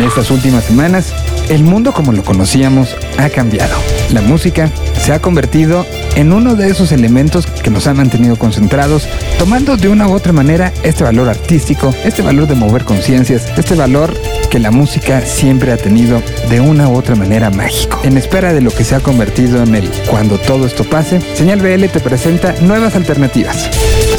En 0.00 0.06
estas 0.06 0.30
últimas 0.30 0.64
semanas, 0.64 1.12
el 1.50 1.62
mundo 1.62 1.92
como 1.92 2.12
lo 2.12 2.24
conocíamos 2.24 2.96
ha 3.18 3.28
cambiado. 3.28 3.76
La 4.14 4.22
música 4.22 4.70
se 4.98 5.12
ha 5.12 5.20
convertido 5.20 5.84
en 6.16 6.32
uno 6.32 6.54
de 6.54 6.70
esos 6.70 6.90
elementos 6.92 7.44
que 7.44 7.68
nos 7.68 7.86
han 7.86 7.98
mantenido 7.98 8.36
concentrados, 8.36 9.06
tomando 9.38 9.76
de 9.76 9.90
una 9.90 10.08
u 10.08 10.14
otra 10.14 10.32
manera 10.32 10.72
este 10.84 11.04
valor 11.04 11.28
artístico, 11.28 11.94
este 12.02 12.22
valor 12.22 12.46
de 12.46 12.54
mover 12.54 12.84
conciencias, 12.84 13.46
este 13.58 13.74
valor 13.74 14.14
que 14.50 14.58
la 14.58 14.70
música 14.70 15.20
siempre 15.20 15.70
ha 15.70 15.76
tenido 15.76 16.22
de 16.48 16.62
una 16.62 16.88
u 16.88 16.96
otra 16.96 17.14
manera 17.14 17.50
mágico. 17.50 18.00
En 18.02 18.16
espera 18.16 18.54
de 18.54 18.62
lo 18.62 18.70
que 18.70 18.84
se 18.84 18.94
ha 18.94 19.00
convertido 19.00 19.62
en 19.62 19.74
el 19.74 19.90
cuando 20.06 20.38
todo 20.38 20.64
esto 20.64 20.84
pase, 20.84 21.20
Señal 21.34 21.60
BL 21.60 21.84
te 21.88 22.00
presenta 22.00 22.54
nuevas 22.62 22.96
alternativas. 22.96 23.68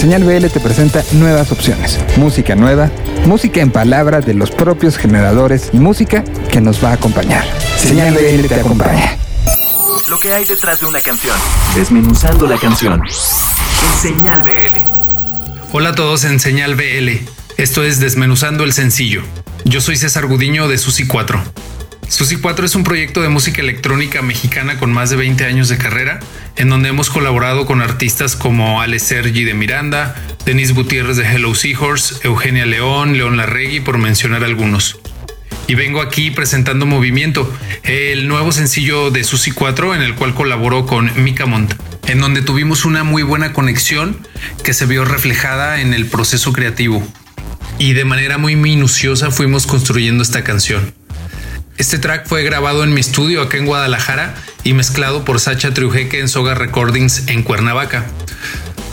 Señal 0.01 0.23
BL 0.23 0.47
te 0.47 0.59
presenta 0.59 1.03
nuevas 1.11 1.51
opciones, 1.51 1.99
música 2.17 2.55
nueva, 2.55 2.89
música 3.27 3.61
en 3.61 3.69
palabras 3.69 4.25
de 4.25 4.33
los 4.33 4.49
propios 4.49 4.97
generadores 4.97 5.69
y 5.73 5.77
música 5.77 6.23
que 6.51 6.59
nos 6.59 6.83
va 6.83 6.89
a 6.89 6.93
acompañar. 6.93 7.45
Señal 7.77 8.15
BL 8.15 8.47
te 8.47 8.55
acompaña. 8.55 9.15
Lo 10.07 10.19
que 10.19 10.33
hay 10.33 10.45
detrás 10.45 10.79
de 10.79 10.87
una 10.87 11.01
canción. 11.01 11.37
Desmenuzando 11.75 12.47
la 12.47 12.57
canción. 12.57 12.99
En 13.03 14.01
Señal 14.01 14.41
BL. 14.41 14.79
Hola 15.71 15.89
a 15.89 15.93
todos 15.93 16.23
en 16.23 16.39
Señal 16.39 16.73
BL. 16.73 17.23
Esto 17.57 17.83
es 17.83 17.99
Desmenuzando 17.99 18.63
el 18.63 18.73
Sencillo. 18.73 19.21
Yo 19.65 19.81
soy 19.81 19.97
César 19.97 20.25
Gudiño 20.25 20.67
de 20.67 20.79
Susi 20.79 21.05
4. 21.05 21.43
Susi 22.07 22.37
4 22.37 22.65
es 22.65 22.73
un 22.73 22.83
proyecto 22.83 23.21
de 23.21 23.29
música 23.29 23.61
electrónica 23.61 24.23
mexicana 24.23 24.79
con 24.79 24.91
más 24.91 25.11
de 25.11 25.17
20 25.17 25.45
años 25.45 25.69
de 25.69 25.77
carrera, 25.77 26.19
en 26.55 26.69
donde 26.69 26.89
hemos 26.89 27.09
colaborado 27.09 27.65
con 27.65 27.81
artistas 27.81 28.35
como 28.35 28.81
Ale 28.81 28.99
Sergi 28.99 29.43
de 29.43 29.53
Miranda, 29.53 30.15
Denis 30.45 30.73
Gutiérrez 30.73 31.17
de 31.17 31.25
Hello 31.25 31.55
Seahorse, 31.55 32.15
Eugenia 32.23 32.65
León, 32.65 33.17
León 33.17 33.37
Larregui, 33.37 33.79
por 33.79 33.97
mencionar 33.97 34.43
algunos. 34.43 34.99
Y 35.67 35.75
vengo 35.75 36.01
aquí 36.01 36.31
presentando 36.31 36.85
Movimiento, 36.85 37.51
el 37.83 38.27
nuevo 38.27 38.51
sencillo 38.51 39.09
de 39.09 39.23
Susi 39.23 39.51
4 39.51 39.95
en 39.95 40.01
el 40.01 40.15
cual 40.15 40.33
colaboró 40.33 40.85
con 40.85 41.11
Mika 41.23 41.45
Mont, 41.45 41.73
en 42.07 42.19
donde 42.19 42.41
tuvimos 42.41 42.83
una 42.83 43.03
muy 43.03 43.23
buena 43.23 43.53
conexión 43.53 44.17
que 44.63 44.73
se 44.73 44.85
vio 44.85 45.05
reflejada 45.05 45.79
en 45.79 45.93
el 45.93 46.07
proceso 46.07 46.51
creativo. 46.51 47.07
Y 47.77 47.93
de 47.93 48.05
manera 48.05 48.37
muy 48.37 48.55
minuciosa 48.55 49.31
fuimos 49.31 49.65
construyendo 49.65 50.23
esta 50.23 50.43
canción. 50.43 50.93
Este 51.77 51.97
track 51.97 52.27
fue 52.27 52.43
grabado 52.43 52.83
en 52.83 52.93
mi 52.93 52.99
estudio 52.99 53.41
acá 53.41 53.57
en 53.57 53.65
Guadalajara 53.65 54.35
y 54.63 54.73
mezclado 54.73 55.25
por 55.25 55.39
Sacha 55.39 55.73
Triujeque 55.73 56.19
en 56.19 56.29
Soga 56.29 56.55
Recordings 56.55 57.27
en 57.27 57.43
Cuernavaca. 57.43 58.05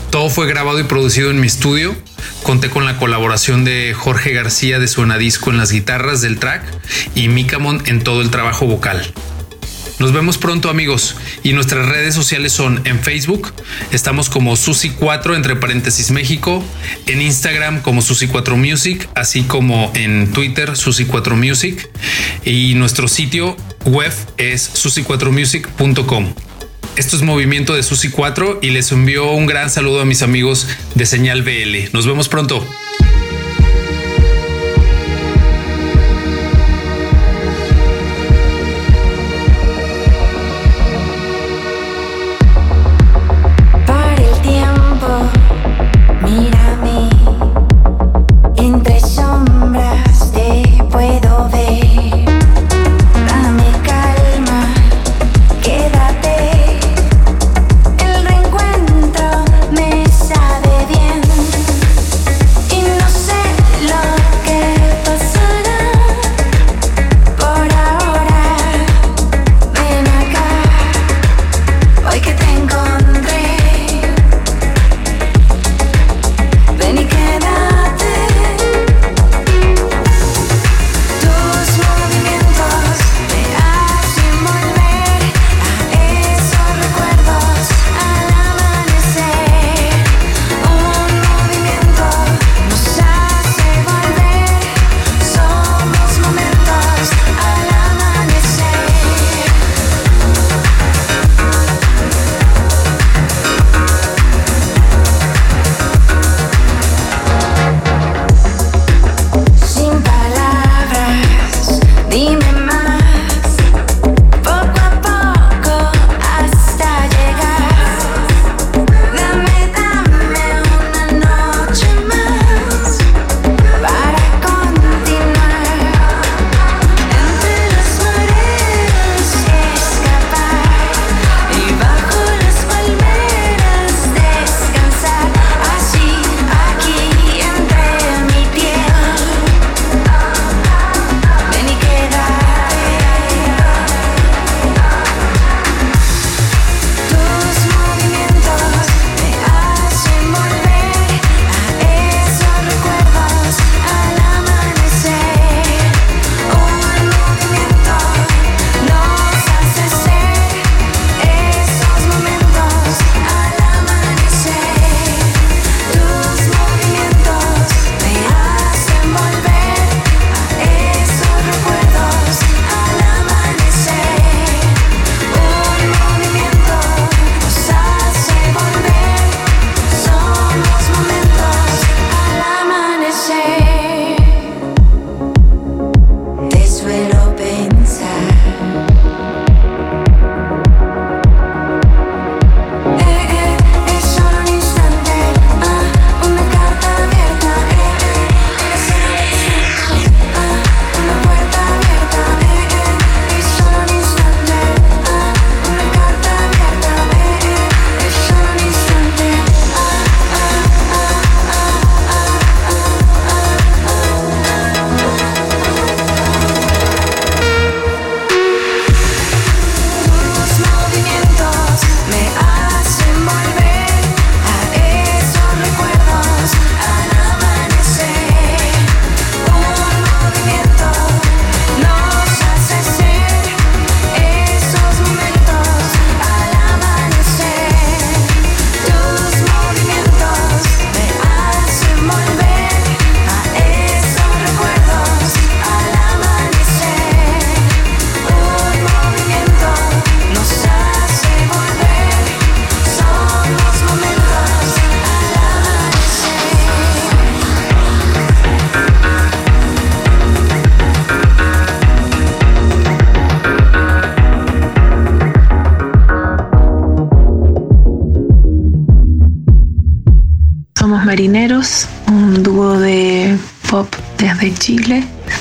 Todo 0.09 0.29
fue 0.29 0.47
grabado 0.47 0.79
y 0.79 0.83
producido 0.83 1.29
en 1.29 1.39
mi 1.39 1.47
estudio. 1.47 1.95
Conté 2.43 2.69
con 2.69 2.85
la 2.85 2.97
colaboración 2.97 3.63
de 3.63 3.93
Jorge 3.93 4.33
García 4.33 4.79
de 4.79 4.87
Suenadisco 4.87 5.51
en 5.51 5.57
las 5.57 5.71
guitarras 5.71 6.21
del 6.21 6.39
track 6.39 6.63
y 7.13 7.27
Mikamon 7.27 7.83
en 7.85 8.03
todo 8.03 8.21
el 8.21 8.31
trabajo 8.31 8.65
vocal. 8.65 9.13
Nos 9.99 10.13
vemos 10.13 10.37
pronto 10.37 10.69
amigos 10.69 11.17
y 11.43 11.51
nuestras 11.51 11.85
redes 11.85 12.15
sociales 12.15 12.53
son 12.53 12.81
en 12.85 13.01
Facebook, 13.01 13.51
estamos 13.91 14.29
como 14.29 14.53
Susi4 14.53 15.35
entre 15.35 15.57
paréntesis 15.57 16.11
México, 16.11 16.63
en 17.05 17.21
Instagram 17.21 17.81
como 17.81 18.01
Susi4 18.01 18.55
Music, 18.55 19.09
así 19.13 19.43
como 19.43 19.91
en 19.95 20.31
Twitter 20.31 20.71
Susi4 20.71 21.35
Music 21.35 21.89
y 22.45 22.75
nuestro 22.75 23.09
sitio 23.09 23.57
web 23.85 24.13
es 24.37 24.71
susi4music.com. 24.73 26.33
Esto 26.95 27.15
es 27.15 27.21
Movimiento 27.21 27.75
de 27.75 27.83
Susi 27.83 28.09
4 28.09 28.59
y 28.61 28.69
les 28.69 28.91
envío 28.93 29.31
un 29.31 29.45
gran 29.47 29.69
saludo 29.69 30.01
a 30.01 30.05
mis 30.05 30.21
amigos 30.21 30.67
de 30.95 31.05
Señal 31.05 31.43
BL. 31.43 31.91
Nos 31.93 32.05
vemos 32.05 32.29
pronto. 32.29 32.65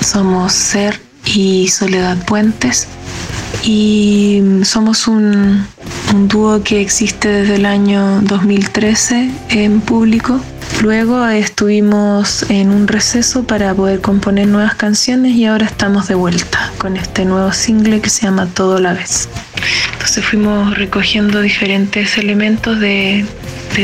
Somos 0.02 0.52
Ser 0.52 1.00
y 1.24 1.68
Soledad 1.68 2.18
Puentes 2.26 2.86
y 3.64 4.42
somos 4.64 5.08
un, 5.08 5.66
dúo 6.28 6.62
que 6.62 6.80
existe 6.80 7.28
desde 7.28 7.56
el 7.56 7.66
año 7.66 8.20
2013 8.22 9.30
en 9.50 9.80
público. 9.80 10.40
Luego 10.82 11.26
estuvimos 11.26 12.44
en 12.50 12.70
un 12.70 12.88
receso 12.88 13.44
para 13.44 13.74
poder 13.74 14.00
componer 14.00 14.48
nuevas 14.48 14.74
canciones 14.74 15.32
y 15.32 15.46
ahora 15.46 15.66
estamos 15.66 16.08
de 16.08 16.14
vuelta 16.14 16.70
con 16.78 16.96
este 16.96 17.24
nuevo 17.24 17.52
single 17.52 18.00
que 18.00 18.10
se 18.10 18.22
llama 18.26 18.46
Todo 18.46 18.78
la 18.78 18.92
vez. 18.92 19.28
Entonces 19.92 20.24
fuimos 20.24 20.76
recogiendo 20.76 21.40
diferentes 21.40 22.18
elementos 22.18 22.78
de 22.80 23.24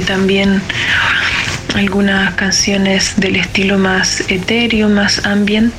también 0.06 0.60
algunas 1.74 2.34
canciones 2.34 3.14
del 3.16 3.36
estilo 3.36 3.78
más 3.78 4.20
etéreo, 4.30 4.88
más 4.88 5.24
ambient 5.26 5.74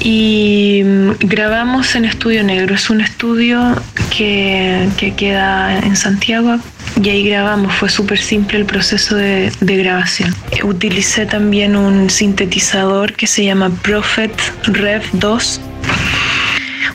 y 0.00 0.82
mm, 0.84 1.10
grabamos 1.20 1.94
en 1.94 2.04
Estudio 2.04 2.44
Negro. 2.44 2.74
Es 2.74 2.90
un 2.90 3.00
estudio 3.00 3.74
que, 4.16 4.88
que 4.96 5.14
queda 5.14 5.78
en 5.78 5.96
Santiago 5.96 6.58
y 7.02 7.08
ahí 7.08 7.28
grabamos. 7.28 7.74
Fue 7.74 7.88
súper 7.88 8.18
simple 8.18 8.58
el 8.58 8.66
proceso 8.66 9.16
de, 9.16 9.52
de, 9.60 9.76
grabación. 9.76 10.34
Utilicé 10.62 11.26
también 11.26 11.76
un 11.76 12.10
sintetizador 12.10 13.14
que 13.14 13.26
se 13.26 13.44
llama 13.44 13.70
Prophet 13.82 14.32
Rev 14.64 15.02
2. 15.12 15.60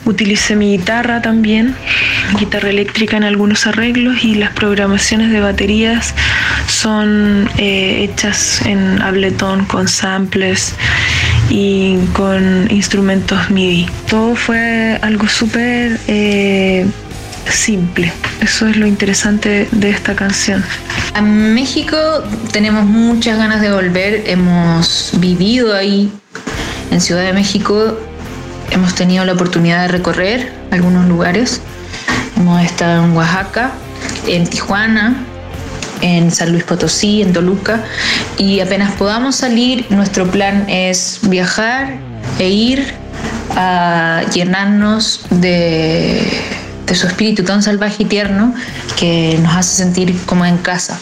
Utilicé 0.04 0.56
mi 0.56 0.76
guitarra 0.76 1.22
también, 1.22 1.74
guitarra 2.38 2.70
eléctrica 2.70 3.16
en 3.16 3.24
algunos 3.24 3.66
arreglos 3.66 4.24
y 4.24 4.34
las 4.34 4.50
programaciones 4.50 5.30
de 5.30 5.40
baterías 5.40 6.14
son 6.68 7.48
eh, 7.58 8.04
hechas 8.04 8.62
en 8.66 9.00
Ableton 9.00 9.64
con 9.64 9.88
samples 9.88 10.74
y 11.50 11.98
con 12.12 12.70
instrumentos 12.70 13.50
MIDI. 13.50 13.88
Todo 14.08 14.36
fue 14.36 14.98
algo 15.02 15.28
súper 15.28 15.98
eh, 16.06 16.86
simple. 17.50 18.12
Eso 18.40 18.66
es 18.66 18.76
lo 18.76 18.86
interesante 18.86 19.68
de 19.70 19.90
esta 19.90 20.14
canción. 20.14 20.64
A 21.14 21.22
México 21.22 21.96
tenemos 22.52 22.84
muchas 22.84 23.38
ganas 23.38 23.60
de 23.60 23.70
volver. 23.70 24.24
Hemos 24.26 25.12
vivido 25.18 25.74
ahí 25.74 26.10
en 26.90 27.00
Ciudad 27.00 27.22
de 27.22 27.32
México. 27.32 27.98
Hemos 28.74 28.96
tenido 28.96 29.24
la 29.24 29.34
oportunidad 29.34 29.82
de 29.82 29.88
recorrer 29.88 30.52
algunos 30.72 31.06
lugares. 31.06 31.60
Hemos 32.36 32.60
estado 32.60 33.04
en 33.04 33.12
Oaxaca, 33.12 33.70
en 34.26 34.48
Tijuana, 34.48 35.24
en 36.00 36.32
San 36.32 36.50
Luis 36.50 36.64
Potosí, 36.64 37.22
en 37.22 37.32
Toluca, 37.32 37.84
y 38.36 38.58
apenas 38.58 38.90
podamos 38.94 39.36
salir, 39.36 39.86
nuestro 39.90 40.26
plan 40.26 40.68
es 40.68 41.20
viajar 41.22 41.94
e 42.40 42.48
ir 42.48 42.94
a 43.54 44.22
llenarnos 44.34 45.20
de, 45.30 46.26
su 46.92 47.06
espíritu 47.06 47.44
tan 47.44 47.62
salvaje 47.62 48.02
y 48.02 48.06
tierno 48.06 48.54
que 48.98 49.38
nos 49.40 49.54
hace 49.54 49.84
sentir 49.84 50.16
como 50.26 50.44
en 50.44 50.58
casa. 50.58 50.98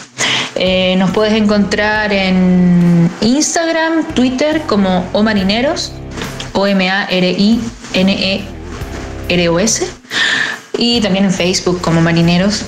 Eh, 0.55 0.95
nos 0.97 1.09
puedes 1.09 1.33
encontrar 1.33 2.13
en 2.13 3.09
Instagram, 3.21 4.05
Twitter 4.13 4.61
como 4.67 5.07
O 5.11 5.23
Marineros, 5.23 5.91
O-M-A-R-I-N-E-R-O-S, 6.53 7.63
y 10.77 11.01
también 11.01 11.25
en 11.25 11.31
Facebook 11.31 11.81
como 11.81 12.01
Marineros. 12.01 12.65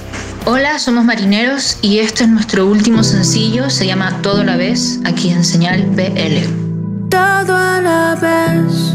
Hola, 0.47 0.77
somos 0.77 1.03
marineros 1.05 1.79
y 1.81 1.97
este 1.97 2.25
es 2.25 2.29
nuestro 2.29 2.67
último 2.67 3.03
sencillo, 3.03 3.71
se 3.71 3.87
llama 3.87 4.19
Todo 4.21 4.41
a 4.41 4.43
la 4.43 4.57
vez, 4.57 4.99
aquí 5.03 5.31
en 5.31 5.43
Señal 5.43 5.81
BL. 5.87 7.09
Todo 7.09 7.57
a 7.57 7.81
la 7.81 8.15
vez. 8.21 8.93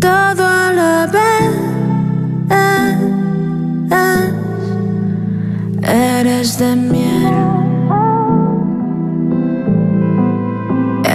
Todo 0.00 0.44
a 0.44 0.72
la 0.72 1.06
vez. 1.06 1.46
Eres 5.88 6.58
de 6.58 6.74
miel. 6.74 7.55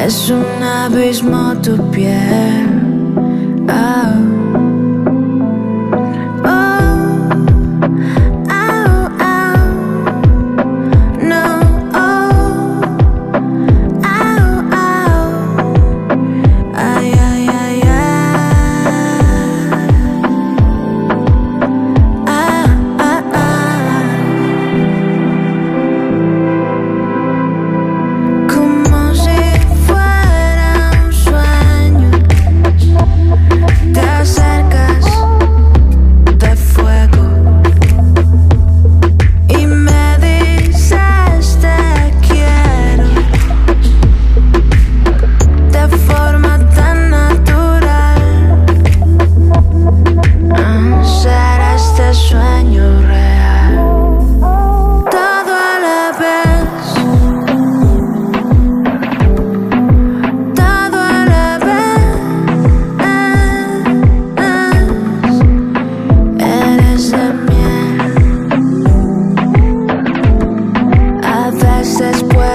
Es 0.04 0.32
un 0.32 0.64
abismo 0.64 1.54
tu 1.62 1.78
piel. 1.92 2.66
Oh. 3.70 4.51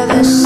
This. 0.08 0.45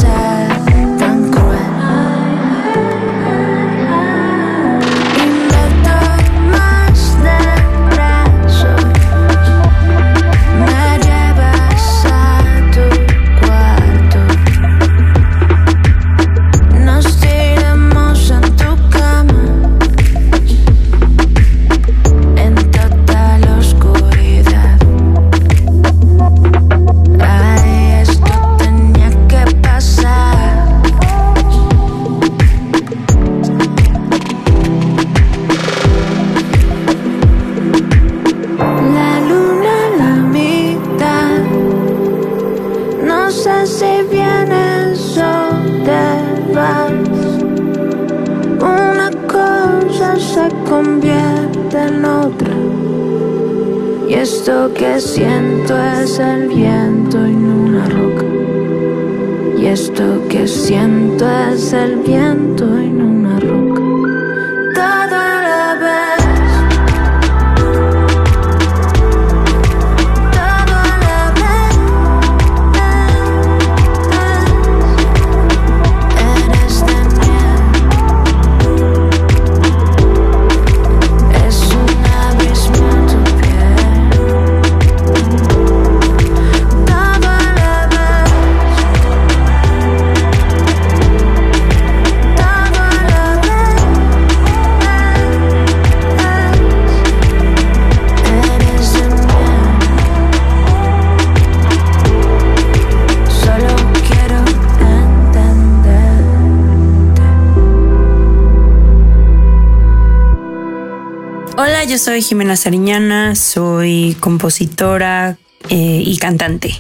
Jimena 112.30 112.54
Sariñana, 112.54 113.34
soy 113.34 114.16
compositora 114.20 115.36
eh, 115.68 116.00
y 116.06 116.16
cantante. 116.18 116.72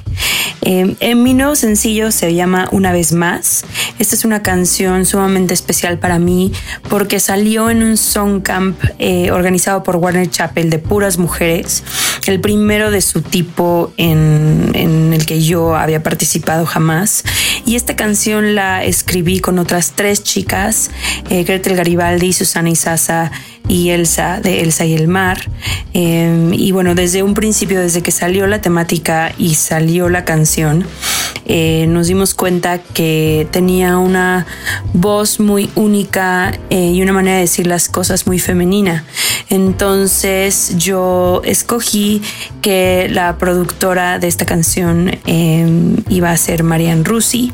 Eh, 0.62 0.94
en 1.00 1.22
mi 1.24 1.34
nuevo 1.34 1.56
sencillo 1.56 2.12
se 2.12 2.32
llama 2.34 2.68
Una 2.70 2.92
vez 2.92 3.12
más. 3.12 3.64
Esta 3.98 4.14
es 4.14 4.24
una 4.24 4.44
canción 4.44 5.06
sumamente 5.06 5.52
especial 5.52 5.98
para 5.98 6.20
mí 6.20 6.52
porque 6.88 7.18
salió 7.18 7.68
en 7.68 7.82
un 7.82 7.96
song 7.96 8.42
camp 8.42 8.78
eh, 9.00 9.32
organizado 9.32 9.82
por 9.82 9.96
Warner 9.96 10.30
Chapel 10.30 10.70
de 10.70 10.78
puras 10.78 11.18
mujeres, 11.18 11.82
el 12.28 12.40
primero 12.40 12.92
de 12.92 13.00
su 13.00 13.20
tipo 13.20 13.92
en, 13.96 14.70
el 15.12 15.26
que 15.26 15.42
yo 15.42 15.74
había 15.74 16.04
participado 16.04 16.64
jamás. 16.64 17.24
Y 17.66 17.74
esta 17.74 17.96
canción 17.96 18.54
la 18.54 18.84
escribí 18.84 19.40
con 19.40 19.58
otras 19.58 19.94
tres 19.96 20.22
chicas, 20.22 20.92
eh, 21.28 21.42
Gretel 21.42 21.74
Garibaldi, 21.74 22.32
Susana 22.32 22.70
Isasa 22.70 23.32
y 23.68 23.90
Elsa 23.90 24.40
de 24.40 24.62
Elsa 24.62 24.84
y 24.84 24.94
el 24.94 25.08
Mar. 25.08 25.38
Eh, 25.94 26.50
y 26.52 26.72
bueno, 26.72 26.94
desde 26.94 27.22
un 27.22 27.34
principio, 27.34 27.80
desde 27.80 28.02
que 28.02 28.10
salió 28.10 28.46
la 28.46 28.60
temática 28.60 29.32
y 29.38 29.54
salió 29.54 30.08
la 30.08 30.24
canción, 30.24 30.84
eh, 31.46 31.86
nos 31.88 32.06
dimos 32.06 32.34
cuenta 32.34 32.78
que 32.78 33.46
tenía 33.50 33.98
una 33.98 34.46
voz 34.92 35.40
muy 35.40 35.70
única 35.74 36.52
eh, 36.70 36.92
y 36.92 37.02
una 37.02 37.12
manera 37.12 37.36
de 37.36 37.42
decir 37.42 37.66
las 37.66 37.88
cosas 37.88 38.26
muy 38.26 38.38
femenina. 38.38 39.04
Entonces 39.48 40.76
yo 40.76 41.42
escogí 41.44 42.22
que 42.62 43.08
la 43.10 43.36
productora 43.38 44.18
de 44.18 44.28
esta 44.28 44.46
canción 44.46 45.18
iba 45.26 46.30
a 46.30 46.36
ser 46.36 46.62
Marianne 46.62 47.02
Rusi, 47.02 47.52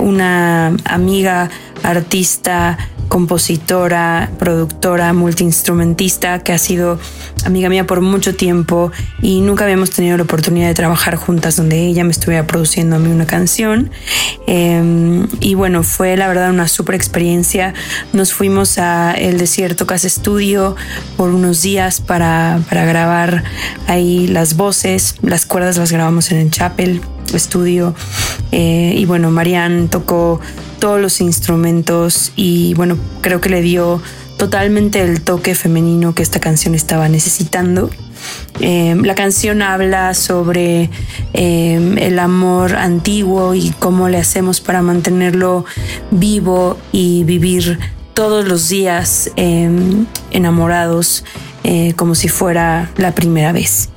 una 0.00 0.74
amiga 0.84 1.48
artista 1.82 2.78
compositora, 3.12 4.30
productora, 4.38 5.12
multiinstrumentista 5.12 6.38
que 6.38 6.54
ha 6.54 6.58
sido 6.58 6.98
amiga 7.44 7.68
mía 7.68 7.86
por 7.86 8.00
mucho 8.00 8.34
tiempo 8.34 8.90
y 9.20 9.42
nunca 9.42 9.64
habíamos 9.64 9.90
tenido 9.90 10.16
la 10.16 10.22
oportunidad 10.22 10.68
de 10.68 10.74
trabajar 10.74 11.16
juntas 11.16 11.56
donde 11.56 11.78
ella 11.78 12.04
me 12.04 12.12
estuviera 12.12 12.46
produciendo 12.46 12.96
a 12.96 12.98
mí 12.98 13.10
una 13.10 13.26
canción. 13.26 13.90
Eh, 14.46 15.26
y 15.40 15.54
bueno, 15.54 15.82
fue 15.82 16.16
la 16.16 16.26
verdad 16.26 16.50
una 16.50 16.68
super 16.68 16.94
experiencia. 16.94 17.74
Nos 18.14 18.32
fuimos 18.32 18.78
a 18.78 19.12
el 19.12 19.36
desierto 19.36 19.86
Casa 19.86 20.06
Estudio 20.06 20.74
por 21.18 21.34
unos 21.34 21.60
días 21.60 22.00
para, 22.00 22.60
para 22.68 22.86
grabar 22.86 23.44
ahí 23.88 24.26
las 24.26 24.56
voces, 24.56 25.16
las 25.20 25.44
cuerdas 25.44 25.76
las 25.76 25.92
grabamos 25.92 26.32
en 26.32 26.38
el 26.38 26.50
Chapel 26.50 27.02
estudio 27.32 27.94
eh, 28.52 28.94
y 28.96 29.04
bueno, 29.06 29.30
Marianne 29.30 29.88
tocó 29.88 30.40
todos 30.78 31.00
los 31.00 31.20
instrumentos 31.20 32.32
y 32.36 32.74
bueno, 32.74 32.98
creo 33.22 33.40
que 33.40 33.48
le 33.48 33.62
dio 33.62 34.00
totalmente 34.36 35.00
el 35.00 35.22
toque 35.22 35.54
femenino 35.54 36.14
que 36.14 36.22
esta 36.22 36.38
canción 36.38 36.74
estaba 36.74 37.08
necesitando. 37.08 37.90
Eh, 38.60 38.94
la 39.02 39.14
canción 39.14 39.62
habla 39.62 40.14
sobre 40.14 40.90
eh, 41.32 41.94
el 41.98 42.18
amor 42.18 42.76
antiguo 42.76 43.54
y 43.54 43.70
cómo 43.78 44.08
le 44.08 44.18
hacemos 44.18 44.60
para 44.60 44.82
mantenerlo 44.82 45.64
vivo 46.10 46.76
y 46.92 47.24
vivir 47.24 47.78
todos 48.14 48.46
los 48.46 48.68
días 48.68 49.30
enamorados 50.30 51.24
como 51.96 52.14
si 52.14 52.28
fuera 52.28 52.90
la 52.98 53.14
primera 53.14 53.52
vez. 53.52 53.91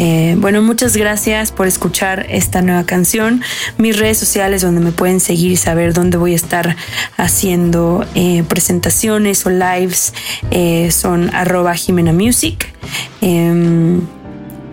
Eh, 0.00 0.36
bueno, 0.38 0.62
muchas 0.62 0.96
gracias 0.96 1.50
por 1.50 1.66
escuchar 1.66 2.26
esta 2.30 2.62
nueva 2.62 2.86
canción. 2.86 3.42
Mis 3.78 3.98
redes 3.98 4.16
sociales 4.16 4.62
donde 4.62 4.80
me 4.80 4.92
pueden 4.92 5.18
seguir 5.18 5.50
y 5.50 5.56
saber 5.56 5.92
dónde 5.92 6.16
voy 6.16 6.34
a 6.34 6.36
estar 6.36 6.76
haciendo 7.16 8.06
eh, 8.14 8.44
presentaciones 8.44 9.44
o 9.44 9.50
lives 9.50 10.14
eh, 10.52 10.92
son 10.92 11.34
arroba 11.34 11.74
Jimena 11.74 12.12
Music. 12.12 12.72
Em, 13.20 14.02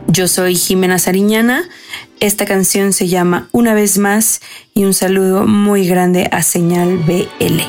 yo 0.07 0.27
soy 0.27 0.55
Jimena 0.55 0.99
Sariñana. 0.99 1.67
Esta 2.19 2.45
canción 2.45 2.93
se 2.93 3.07
llama 3.07 3.49
Una 3.51 3.73
vez 3.73 3.97
más 3.97 4.41
y 4.75 4.83
un 4.83 4.93
saludo 4.93 5.47
muy 5.47 5.87
grande 5.87 6.29
a 6.31 6.43
Señal 6.43 6.97
BL. 6.99 7.63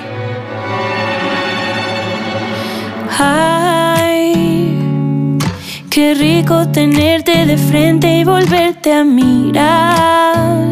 Qué 5.97 6.13
rico 6.13 6.69
tenerte 6.69 7.47
de 7.47 7.57
frente 7.57 8.19
y 8.19 8.23
volverte 8.23 8.93
a 8.93 9.03
mirar. 9.03 10.69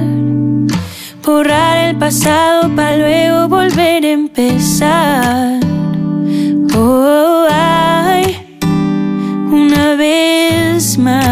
Borrar 1.24 1.88
el 1.88 1.96
pasado 1.96 2.68
para 2.76 2.98
luego 2.98 3.48
volver 3.48 4.04
a 4.04 4.10
empezar. 4.10 5.60
Oh, 6.76 7.46
ay, 7.50 8.36
una 9.50 9.94
vez 9.94 10.98
más. 10.98 11.24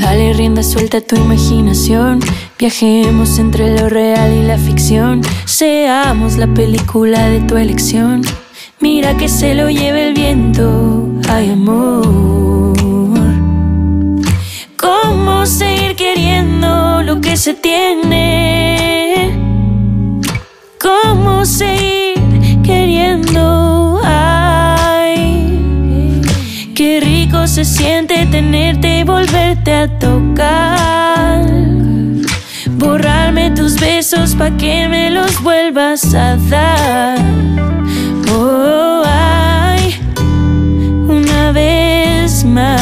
Dale 0.00 0.34
rienda 0.34 0.62
suelta 0.62 0.98
a 0.98 1.00
tu 1.00 1.16
imaginación. 1.16 2.20
Viajemos 2.56 3.40
entre 3.40 3.76
lo 3.76 3.88
real 3.88 4.32
y 4.32 4.42
la 4.44 4.56
ficción. 4.56 5.22
Seamos 5.46 6.36
la 6.36 6.46
película 6.46 7.28
de 7.28 7.40
tu 7.40 7.56
elección. 7.56 8.22
Mira 8.80 9.16
que 9.16 9.28
se 9.28 9.54
lo 9.54 9.68
lleve 9.68 10.08
el 10.08 10.14
viento, 10.14 11.08
ay 11.28 11.50
amor. 11.50 12.76
¿Cómo 14.76 15.44
seguir 15.46 15.96
queriendo 15.96 17.02
lo 17.02 17.20
que 17.20 17.36
se 17.36 17.54
tiene? 17.54 19.36
¿Cómo 20.80 21.44
seguir 21.44 22.20
queriendo? 22.62 24.00
Ay, 24.04 25.50
qué 26.76 27.00
rico 27.00 27.48
se 27.48 27.64
siente 27.64 28.26
tenerte 28.26 29.00
y 29.00 29.02
volverte 29.02 29.74
a 29.74 29.98
tocar. 29.98 31.44
Borrarme 32.76 33.50
tus 33.50 33.80
besos 33.80 34.36
pa' 34.36 34.56
que 34.56 34.86
me 34.86 35.10
los 35.10 35.42
vuelvas 35.42 36.14
a 36.14 36.36
dar 36.48 37.77
Oh, 38.50 39.02
ay, 39.04 39.94
una 41.06 41.52
vez 41.52 42.44
más. 42.44 42.78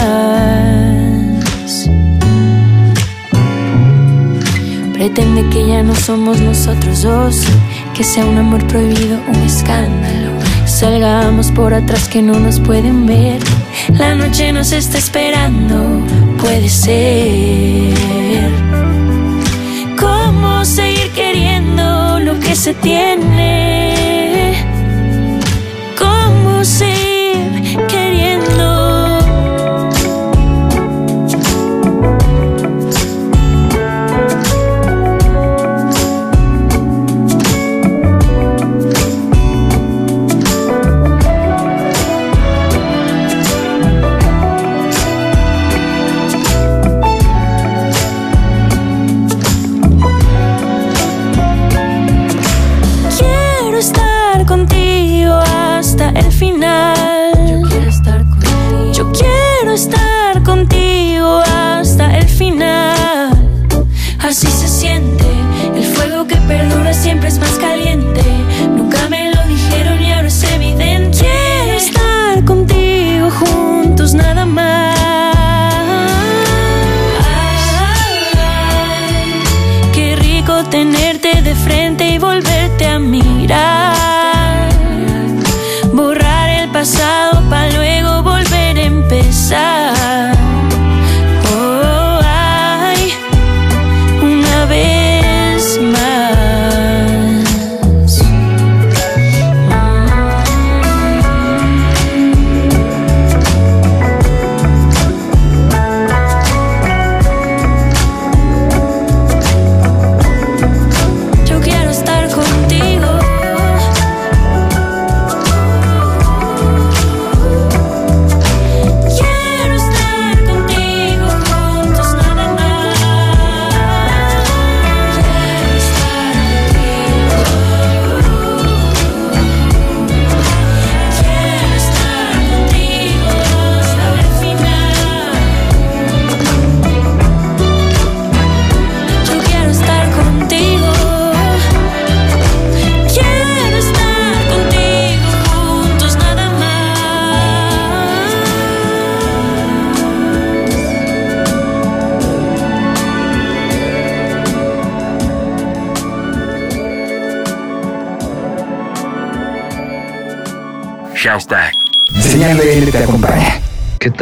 Pretende 4.93 5.45
que 5.51 5.67
ya 5.67 5.83
no 5.83 5.97
somos 5.97 6.41
nosotros 6.41 7.03
dos, 7.03 7.43
que 7.95 8.05
sea 8.05 8.25
un 8.25 8.39
amor 8.39 8.65
prohibido, 8.69 9.19
un 9.27 9.43
escándalo. 9.43 10.31
Salgamos 10.67 11.51
por 11.51 11.75
atrás 11.75 12.07
que 12.07 12.23
no 12.23 12.39
nos 12.39 12.61
pueden 12.61 13.05
ver. 13.05 13.41
La 13.99 14.15
noche 14.15 14.53
nos 14.53 14.71
está 14.71 14.99
esperando, 14.99 16.01
puede 16.39 16.69
ser. 16.69 17.93
¿Cómo 19.99 20.65
seguir 20.65 21.11
queriendo 21.11 22.21
lo 22.21 22.39
que 22.39 22.55
se 22.55 22.73
tiene? 22.75 23.86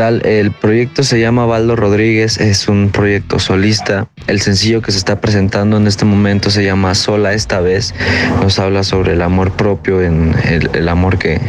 El 0.08 0.52
proyecto 0.52 1.02
se 1.02 1.18
llama 1.18 1.46
Baldo 1.46 1.76
Rodríguez, 1.76 2.38
es 2.38 2.68
un 2.68 2.90
proyecto 2.90 3.38
solista. 3.38 4.08
El 4.26 4.40
sencillo 4.40 4.80
que 4.80 4.90
se 4.90 4.96
está 4.96 5.20
presentando 5.20 5.76
en 5.76 5.86
este 5.86 6.06
momento 6.06 6.48
se 6.48 6.64
llama 6.64 6.94
Sola 6.94 7.34
esta 7.34 7.60
vez. 7.60 7.94
Nos 8.40 8.58
habla 8.58 8.82
sobre 8.82 9.12
el 9.12 9.20
amor 9.20 9.52
propio, 9.52 10.00
el, 10.00 10.88
amor 10.88 11.18
que, 11.18 11.40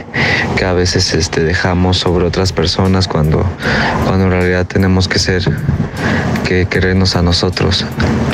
a 0.66 0.74
veces 0.74 1.14
este, 1.14 1.42
dejamos 1.42 1.98
sobre 1.98 2.26
otras 2.26 2.52
personas 2.52 3.08
cuando, 3.08 3.46
cuando 4.06 4.26
en 4.26 4.32
realidad 4.32 4.66
tenemos 4.66 5.08
que 5.08 5.20
ser, 5.20 5.44
que 6.44 6.66
querernos 6.66 7.16
a 7.16 7.22
nosotros. 7.22 7.86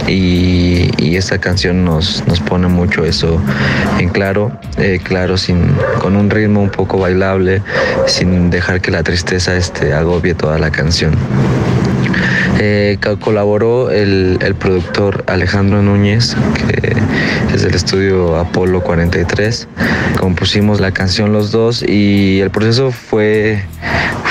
Y, 0.07 0.89
esta 1.21 1.37
canción 1.37 1.85
nos, 1.85 2.25
nos 2.25 2.39
pone 2.39 2.67
mucho 2.67 3.05
eso 3.05 3.39
en 3.99 4.09
claro, 4.09 4.51
eh, 4.77 4.99
claro, 5.03 5.37
sin, 5.37 5.75
con 6.01 6.15
un 6.15 6.31
ritmo 6.31 6.63
un 6.63 6.71
poco 6.71 6.97
bailable, 6.97 7.61
sin 8.07 8.49
dejar 8.49 8.81
que 8.81 8.89
la 8.89 9.03
tristeza 9.03 9.55
este, 9.55 9.93
agobie 9.93 10.33
toda 10.33 10.57
la 10.57 10.71
canción. 10.71 11.15
Eh, 12.59 12.97
colaboró 13.19 13.89
el, 13.89 14.37
el, 14.41 14.55
productor 14.55 15.23
Alejandro 15.27 15.81
Núñez, 15.81 16.35
que 16.67 16.95
es 17.53 17.63
del 17.63 17.73
estudio 17.73 18.37
Apolo 18.37 18.81
43. 18.81 19.67
Compusimos 20.19 20.79
la 20.79 20.91
canción 20.91 21.33
los 21.33 21.51
dos 21.51 21.81
y 21.81 22.39
el 22.39 22.51
proceso 22.51 22.91
fue, 22.91 23.63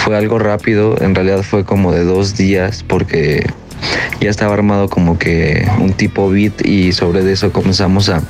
fue 0.05 0.17
algo 0.17 0.39
rápido, 0.39 0.97
en 1.01 1.15
realidad 1.15 1.43
fue 1.43 1.65
como 1.65 1.93
de 1.93 2.05
dos 2.05 2.37
días 2.37 2.85
porque 2.87 3.47
ya 4.21 4.31
estaba 4.31 4.55
armado 4.55 4.89
como 4.89 5.19
que 5.19 5.69
un 5.79 5.93
tipo 5.93 6.31
beat 6.31 6.65
y 6.65 6.93
sobre 6.93 7.31
eso 7.31 7.53
comenzamos 7.53 8.09
a 8.09 8.23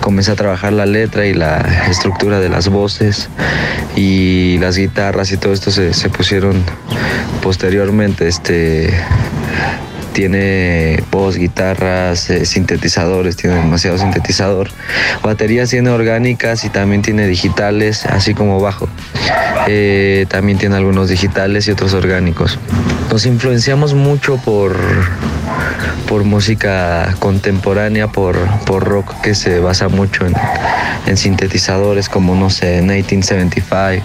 comencé 0.00 0.32
a 0.32 0.36
trabajar 0.36 0.72
la 0.72 0.86
letra 0.86 1.26
y 1.26 1.34
la 1.34 1.86
estructura 1.88 2.40
de 2.40 2.48
las 2.48 2.68
voces 2.68 3.28
y 3.96 4.58
las 4.58 4.76
guitarras 4.76 5.32
y 5.32 5.36
todo 5.36 5.52
esto 5.52 5.70
se, 5.70 5.94
se 5.94 6.08
pusieron 6.08 6.62
posteriormente 7.42 8.28
este 8.28 8.92
tiene 10.12 11.02
voz, 11.10 11.36
guitarras, 11.36 12.30
eh, 12.30 12.46
sintetizadores, 12.46 13.36
tiene 13.36 13.56
demasiado 13.56 13.98
sintetizador. 13.98 14.68
Baterías 15.22 15.70
tiene 15.70 15.90
orgánicas 15.90 16.64
y 16.64 16.68
también 16.68 17.02
tiene 17.02 17.26
digitales, 17.26 18.06
así 18.06 18.34
como 18.34 18.60
bajo. 18.60 18.88
Eh, 19.68 20.26
también 20.28 20.58
tiene 20.58 20.76
algunos 20.76 21.08
digitales 21.08 21.68
y 21.68 21.70
otros 21.70 21.94
orgánicos. 21.94 22.58
Nos 23.10 23.26
influenciamos 23.26 23.94
mucho 23.94 24.36
por, 24.38 24.76
por 26.08 26.24
música 26.24 27.14
contemporánea, 27.18 28.08
por, 28.08 28.36
por 28.64 28.84
rock 28.84 29.20
que 29.22 29.34
se 29.34 29.60
basa 29.60 29.88
mucho 29.88 30.26
en, 30.26 30.34
en 31.06 31.16
sintetizadores 31.16 32.08
como, 32.08 32.34
no 32.34 32.50
sé, 32.50 32.80
1975 32.80 34.04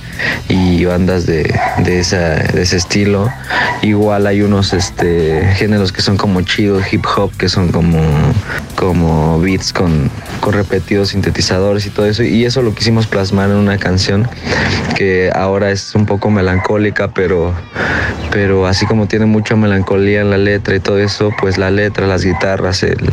y 0.49 0.85
bandas 0.85 1.25
de, 1.25 1.53
de, 1.79 1.99
esa, 1.99 2.35
de 2.35 2.61
ese 2.61 2.77
estilo. 2.77 3.31
Igual 3.81 4.27
hay 4.27 4.41
unos 4.41 4.73
este, 4.73 5.53
géneros 5.55 5.91
que 5.97 6.03
son 6.03 6.15
como 6.15 6.41
chido, 6.41 6.79
hip 6.91 7.03
hop, 7.17 7.35
que 7.37 7.49
son 7.49 7.69
como, 7.69 7.99
como 8.75 9.41
beats 9.41 9.73
con, 9.73 10.11
con 10.41 10.53
repetidos 10.53 11.09
sintetizadores 11.09 11.87
y 11.87 11.89
todo 11.89 12.05
eso. 12.05 12.21
Y 12.21 12.45
eso 12.45 12.61
lo 12.61 12.75
quisimos 12.75 13.07
plasmar 13.07 13.49
en 13.49 13.55
una 13.55 13.79
canción 13.79 14.29
que 14.95 15.31
ahora 15.33 15.71
es 15.71 15.95
un 15.95 16.05
poco 16.05 16.29
melancólica, 16.29 17.07
pero, 17.07 17.51
pero 18.29 18.67
así 18.67 18.85
como 18.85 19.07
tiene 19.07 19.25
mucha 19.25 19.55
melancolía 19.55 20.21
en 20.21 20.29
la 20.29 20.37
letra 20.37 20.75
y 20.75 20.79
todo 20.79 20.99
eso, 20.99 21.31
pues 21.41 21.57
la 21.57 21.71
letra, 21.71 22.05
las 22.05 22.23
guitarras, 22.23 22.83
el, 22.83 23.11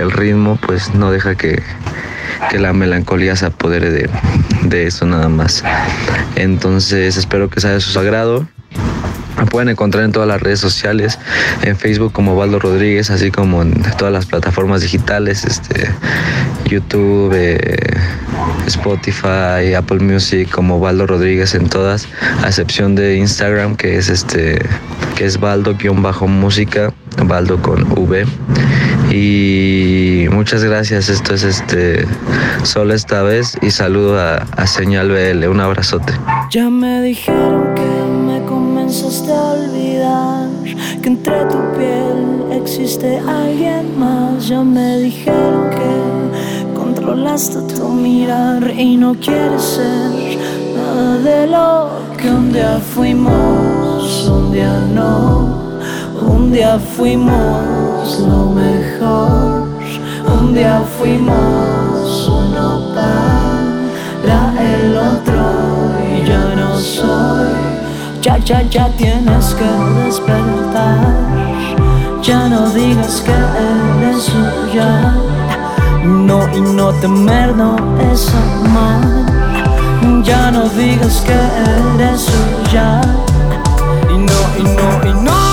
el 0.00 0.10
ritmo, 0.10 0.58
pues 0.66 0.94
no 0.94 1.12
deja 1.12 1.34
que, 1.34 1.62
que 2.50 2.58
la 2.58 2.72
melancolía 2.72 3.36
se 3.36 3.44
apodere 3.44 3.90
de, 3.90 4.08
de 4.62 4.86
eso 4.86 5.04
nada 5.04 5.28
más. 5.28 5.62
Entonces 6.36 7.18
espero 7.18 7.50
que 7.50 7.60
sea 7.60 7.72
de 7.72 7.80
su 7.80 7.98
agrado. 7.98 8.48
Me 9.42 9.46
pueden 9.46 9.70
encontrar 9.70 10.04
en 10.04 10.12
todas 10.12 10.28
las 10.28 10.40
redes 10.40 10.60
sociales, 10.60 11.18
en 11.62 11.76
Facebook 11.76 12.12
como 12.12 12.36
Valdo 12.36 12.60
Rodríguez, 12.60 13.10
así 13.10 13.32
como 13.32 13.62
en 13.62 13.82
todas 13.98 14.12
las 14.12 14.24
plataformas 14.24 14.82
digitales, 14.82 15.44
este, 15.44 15.90
YouTube, 16.66 17.32
eh, 17.34 17.76
Spotify, 18.68 19.74
Apple 19.76 19.98
Music, 19.98 20.48
como 20.48 20.78
Valdo 20.78 21.08
Rodríguez 21.08 21.56
en 21.56 21.68
todas, 21.68 22.06
a 22.44 22.46
excepción 22.46 22.94
de 22.94 23.16
Instagram, 23.16 23.74
que 23.74 23.96
es 23.96 24.10
este, 24.10 24.64
que 25.16 25.24
es 25.24 25.40
Valdo-música, 25.40 26.94
Valdo 27.24 27.60
con 27.60 27.82
V. 27.98 28.24
Y 29.10 30.28
muchas 30.30 30.62
gracias, 30.62 31.08
esto 31.08 31.34
es 31.34 31.42
este 31.42 32.06
solo 32.62 32.94
esta 32.94 33.22
vez 33.22 33.58
y 33.60 33.72
saludo 33.72 34.20
a, 34.20 34.66
Señal 34.68 35.08
BL, 35.10 35.48
un 35.48 35.60
abrazote. 35.60 36.12
Ya 36.50 36.70
me 36.70 37.02
dijeron 37.02 37.71
comenzaste 38.92 39.32
a 39.32 39.52
olvidar 39.52 40.48
que 41.00 41.08
entre 41.08 41.46
tu 41.46 41.58
piel 41.78 42.60
existe 42.60 43.18
alguien 43.20 43.98
más. 43.98 44.46
Ya 44.46 44.62
me 44.62 44.98
dijeron 44.98 45.70
que 45.70 46.76
controlaste 46.78 47.74
tu 47.74 47.88
mirar 47.88 48.70
y 48.76 48.98
no 48.98 49.14
quieres 49.14 49.62
ser 49.62 50.38
nada 50.76 51.16
de 51.18 51.46
lo 51.46 51.88
que 52.18 52.28
un 52.28 52.52
día 52.52 52.78
fuimos, 52.94 54.28
un 54.28 54.52
día 54.52 54.78
no. 54.94 55.62
Un 56.20 56.52
día 56.52 56.78
fuimos 56.78 58.20
lo 58.20 58.50
mejor, 58.50 59.68
un 60.38 60.52
día 60.52 60.82
fuimos 60.98 62.28
uno 62.28 62.92
para 62.94 64.52
el 64.74 64.94
otro 64.94 65.44
y 66.14 66.28
ya 66.28 66.54
no 66.54 66.78
soy. 66.78 67.61
Ya, 68.22 68.38
ya, 68.38 68.62
ya 68.70 68.88
tienes 68.96 69.52
que 69.52 69.64
despertar. 70.04 71.12
Ya 72.22 72.48
no 72.48 72.70
digas 72.70 73.20
que 73.20 73.32
eres 73.32 74.22
suya. 74.22 75.12
No 76.04 76.48
y 76.54 76.60
no 76.60 76.92
temer 77.00 77.52
no 77.56 77.74
es 78.12 78.32
amar. 78.32 79.02
Ya 80.22 80.52
no 80.52 80.68
digas 80.68 81.20
que 81.26 81.34
eres 81.34 82.20
suya. 82.20 83.00
Y 84.08 84.18
no, 84.18 84.40
y 84.56 84.62
no, 84.62 85.10
y 85.10 85.24
no. 85.24 85.51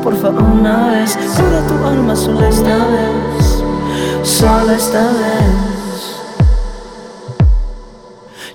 Por 0.00 0.16
favor, 0.16 0.42
una 0.42 0.88
vez. 0.88 1.16
Cura 1.36 1.60
tu 1.66 1.86
alma 1.86 2.16
sola 2.16 2.48
esta 2.48 2.76
vez, 2.76 3.64
sola 4.22 4.74
esta 4.74 5.02
vez. 5.02 5.74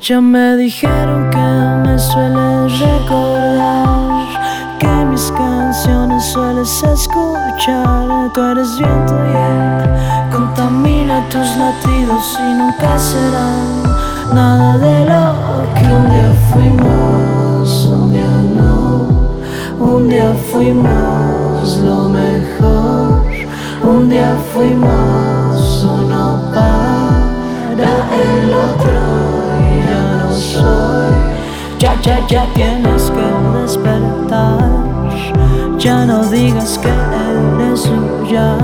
Ya 0.02 0.21
me 0.21 0.56
dijeron 0.58 1.30
que 1.30 1.89
me 1.89 1.99
sueles 1.99 2.80
recordar, 2.80 4.28
que 4.80 4.88
mis 5.06 5.32
canciones 5.32 6.23
sueles 6.25 6.84
escuchar. 6.84 8.32
Tú 8.34 8.41
eres 8.41 8.78
viento 8.78 9.13
y 9.25 9.32
yeah. 9.32 10.30
contamina 10.32 11.28
tus 11.30 11.49
latidos 11.58 12.38
y 12.39 12.54
nunca 12.54 12.97
serán 12.97 13.84
nada 14.34 14.78
de 14.78 15.06
lo 15.06 15.73
que 15.73 15.86
un 15.86 16.10
día 16.10 16.34
fuimos, 16.52 17.86
un 17.86 18.12
día 18.12 18.36
no. 18.56 19.08
Un 19.80 20.10
día 20.10 20.34
fuimos 20.52 21.18
lo 21.84 22.10
mejor, 22.10 23.24
un 23.84 24.10
día 24.10 24.36
fuimos 24.54 25.84
uno 25.84 26.42
para 26.54 27.10
el 28.24 28.54
otro 28.54 29.30
ya 29.88 30.24
no 30.24 30.34
soy. 30.34 31.13
Ya, 31.80 32.00
ya, 32.02 32.28
ya 32.28 32.46
tienes 32.54 33.12
que 33.12 33.60
despertar, 33.60 34.60
ya 35.78 36.06
no 36.06 36.26
digas 36.26 36.78
que 36.78 36.89
eres 36.89 37.82
suya. 37.82 38.58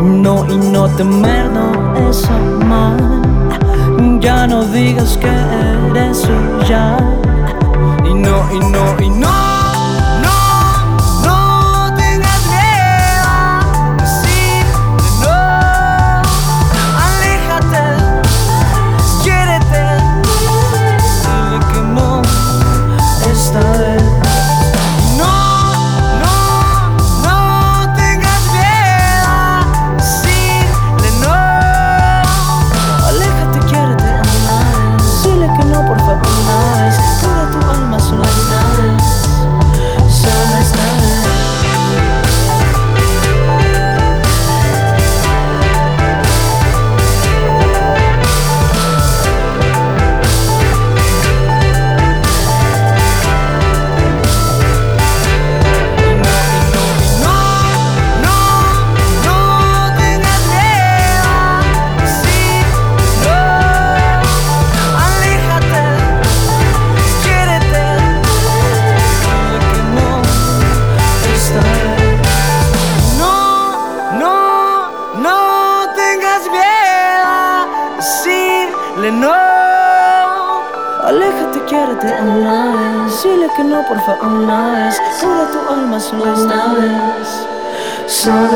No 0.00 0.46
y 0.48 0.56
no 0.56 0.88
temer 0.96 1.50
no 1.50 1.72
es 2.08 2.24
amar, 2.30 2.96
ya 4.20 4.46
no 4.46 4.64
digas 4.64 5.16
que 5.18 5.28
eres 5.28 6.18
suya. 6.18 6.96
Y 8.04 8.14
no, 8.14 8.52
y 8.52 8.58
no, 8.60 9.00
y. 9.00 9.08
No, 9.10 9.17
tu 84.20 85.72
alma 85.72 86.00
solo 86.00 86.34
esta 86.34 86.74
vez. 86.74 87.28
Solo. 88.06 88.48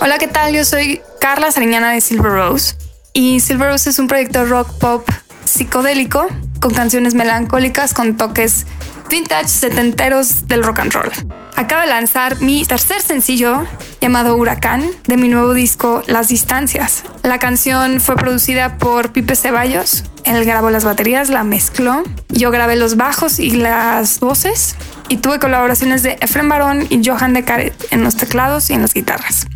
Hola, 0.00 0.18
¿qué 0.18 0.28
tal? 0.28 0.52
Yo 0.52 0.64
soy 0.64 1.00
Carla 1.20 1.50
Sariñana 1.50 1.92
de 1.92 2.00
Silver 2.00 2.32
Rose. 2.32 2.74
Y 3.12 3.40
Silver 3.40 3.68
Rose 3.68 3.90
es 3.90 3.98
un 3.98 4.08
proyecto 4.08 4.44
rock 4.44 4.70
pop 4.78 5.08
psicodélico 5.44 6.26
con 6.60 6.72
canciones 6.74 7.14
melancólicas 7.14 7.94
con 7.94 8.16
toques 8.16 8.66
vintage 9.10 9.48
setenteros 9.48 10.46
del 10.46 10.62
rock 10.62 10.78
and 10.78 10.92
roll. 10.92 11.10
Acabo 11.56 11.82
de 11.82 11.88
lanzar 11.88 12.40
mi 12.40 12.64
tercer 12.64 13.02
sencillo 13.02 13.66
llamado 14.00 14.36
Huracán 14.36 14.88
de 15.06 15.16
mi 15.16 15.28
nuevo 15.28 15.52
disco 15.52 16.02
Las 16.06 16.28
Distancias. 16.28 17.02
La 17.22 17.38
canción 17.38 18.00
fue 18.00 18.16
producida 18.16 18.78
por 18.78 19.12
Pipe 19.12 19.36
Ceballos. 19.36 20.04
Él 20.24 20.44
grabó 20.44 20.70
las 20.70 20.84
baterías, 20.84 21.28
la 21.28 21.44
mezcló. 21.44 22.02
Yo 22.28 22.50
grabé 22.50 22.76
los 22.76 22.96
bajos 22.96 23.38
y 23.38 23.50
las 23.50 24.20
voces. 24.20 24.76
Y 25.08 25.18
tuve 25.18 25.38
colaboraciones 25.38 26.02
de 26.02 26.16
Efrem 26.20 26.48
Barón 26.48 26.86
y 26.88 27.04
Johan 27.04 27.34
de 27.34 27.44
Caret 27.44 27.74
en 27.90 28.04
los 28.04 28.16
teclados 28.16 28.70
y 28.70 28.74
en 28.74 28.82
las 28.82 28.94
guitarras. 28.94 29.46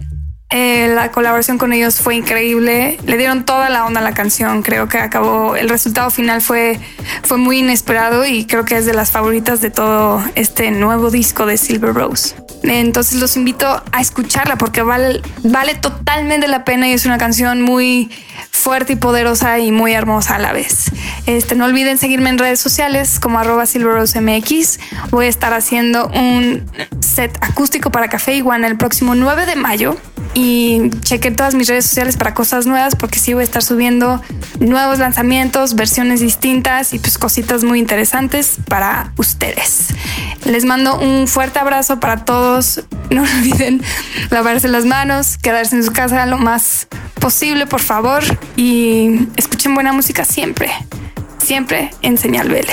Eh, 0.51 0.93
la 0.95 1.11
colaboración 1.11 1.59
con 1.59 1.73
ellos 1.73 2.01
fue 2.01 2.15
increíble. 2.15 2.99
Le 3.05 3.17
dieron 3.17 3.45
toda 3.45 3.71
la 3.71 3.87
onda 3.87 4.01
a 4.01 4.05
la 4.05 4.15
canción. 4.15 4.63
Creo 4.63 4.89
que 4.89 4.99
acabó. 4.99 5.57
El 5.57 5.69
resultado 5.69 6.11
final 6.11 6.41
fue, 6.41 6.79
fue 7.23 7.39
muy 7.39 7.59
inesperado 7.59 8.25
y 8.25 8.45
creo 8.45 8.65
que 8.65 8.77
es 8.77 8.87
de 8.87 8.95
las 8.95 9.11
favoritas 9.11 9.61
de 9.61 9.71
todo 9.71 10.23
este 10.35 10.71
nuevo 10.71 11.11
disco 11.11 11.47
de 11.47 11.57
Silver 11.57 11.95
Rose. 11.95 12.37
Entonces 12.63 13.21
los 13.21 13.37
invito 13.37 13.83
a 13.91 14.01
escucharla 14.01 14.57
porque 14.57 14.83
vale, 14.83 15.21
vale 15.43 15.75
totalmente 15.75 16.49
la 16.49 16.65
pena 16.65 16.89
y 16.89 16.93
es 16.93 17.05
una 17.05 17.19
canción 17.19 17.61
muy 17.61 18.11
fuerte 18.55 18.93
y 18.93 18.97
poderosa 18.97 19.59
y 19.59 19.73
muy 19.73 19.93
hermosa 19.93 20.37
a 20.37 20.39
la 20.39 20.53
vez. 20.53 20.91
Este, 21.27 21.57
no 21.57 21.65
olviden 21.65 21.99
seguirme 21.99 22.31
en 22.31 22.39
redes 22.39 22.61
sociales 22.61 23.19
como 23.19 23.39
arroba 23.39 23.67
silverrosemx. 23.67 24.79
Voy 25.11 25.27
a 25.27 25.29
estar 25.29 25.53
haciendo 25.53 26.07
un 26.07 26.65
set 27.01 27.37
acústico 27.41 27.91
para 27.91 28.09
Café 28.09 28.37
Iguana 28.37 28.69
el 28.69 28.77
próximo 28.77 29.15
9 29.17 29.47
de 29.47 29.57
mayo 29.57 29.97
y 30.35 30.91
chequen 31.01 31.37
todas 31.37 31.55
mis 31.55 31.69
redes 31.69 31.87
sociales 31.87 32.17
para 32.17 32.33
cosas 32.33 32.67
nuevas 32.67 32.97
porque 32.97 33.19
sí 33.19 33.35
voy 33.35 33.43
a 33.43 33.45
estar 33.45 33.63
subiendo 33.63 34.23
nuevos 34.61 34.99
lanzamientos, 34.99 35.75
versiones 35.75 36.21
distintas 36.21 36.95
y 36.95 37.01
pues 37.01 37.19
cositas 37.19 37.65
muy 37.65 37.81
interesantes 37.81 38.57
para 38.69 39.13
ustedes. 39.17 39.89
Les 40.45 40.65
mando 40.65 40.99
un 40.99 41.27
fuerte 41.27 41.59
abrazo 41.59 41.99
para 41.99 42.25
todos. 42.25 42.85
No 43.11 43.23
olviden 43.23 43.83
lavarse 44.31 44.69
las 44.69 44.85
manos, 44.85 45.39
quedarse 45.39 45.77
en 45.77 45.85
su 45.85 45.93
casa 45.93 46.25
lo 46.27 46.39
más 46.39 46.89
posible, 47.21 47.67
por 47.67 47.81
favor, 47.81 48.23
y 48.57 49.29
escuchen 49.37 49.75
buena 49.75 49.93
música 49.93 50.25
siempre, 50.25 50.71
siempre 51.39 51.91
en 52.03 52.19
Señal 52.19 52.49
BL. 52.49 52.71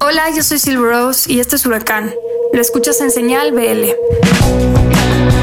Hola, 0.00 0.30
yo 0.34 0.42
soy 0.42 0.58
Silver 0.58 0.90
Rose 0.90 1.32
y 1.32 1.40
este 1.40 1.56
es 1.56 1.66
Huracán. 1.66 2.12
Lo 2.52 2.60
escuchas 2.60 3.00
en 3.00 3.10
Señal 3.10 3.52
BL. 3.52 5.37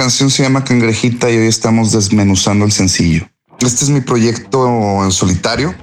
Canción 0.00 0.30
se 0.30 0.42
llama 0.42 0.64
Cangrejita 0.64 1.30
y 1.30 1.36
hoy 1.36 1.46
estamos 1.46 1.92
desmenuzando 1.92 2.64
el 2.64 2.72
sencillo. 2.72 3.28
Este 3.58 3.84
es 3.84 3.90
mi 3.90 4.00
proyecto 4.00 5.04
en 5.04 5.12
solitario. 5.12 5.74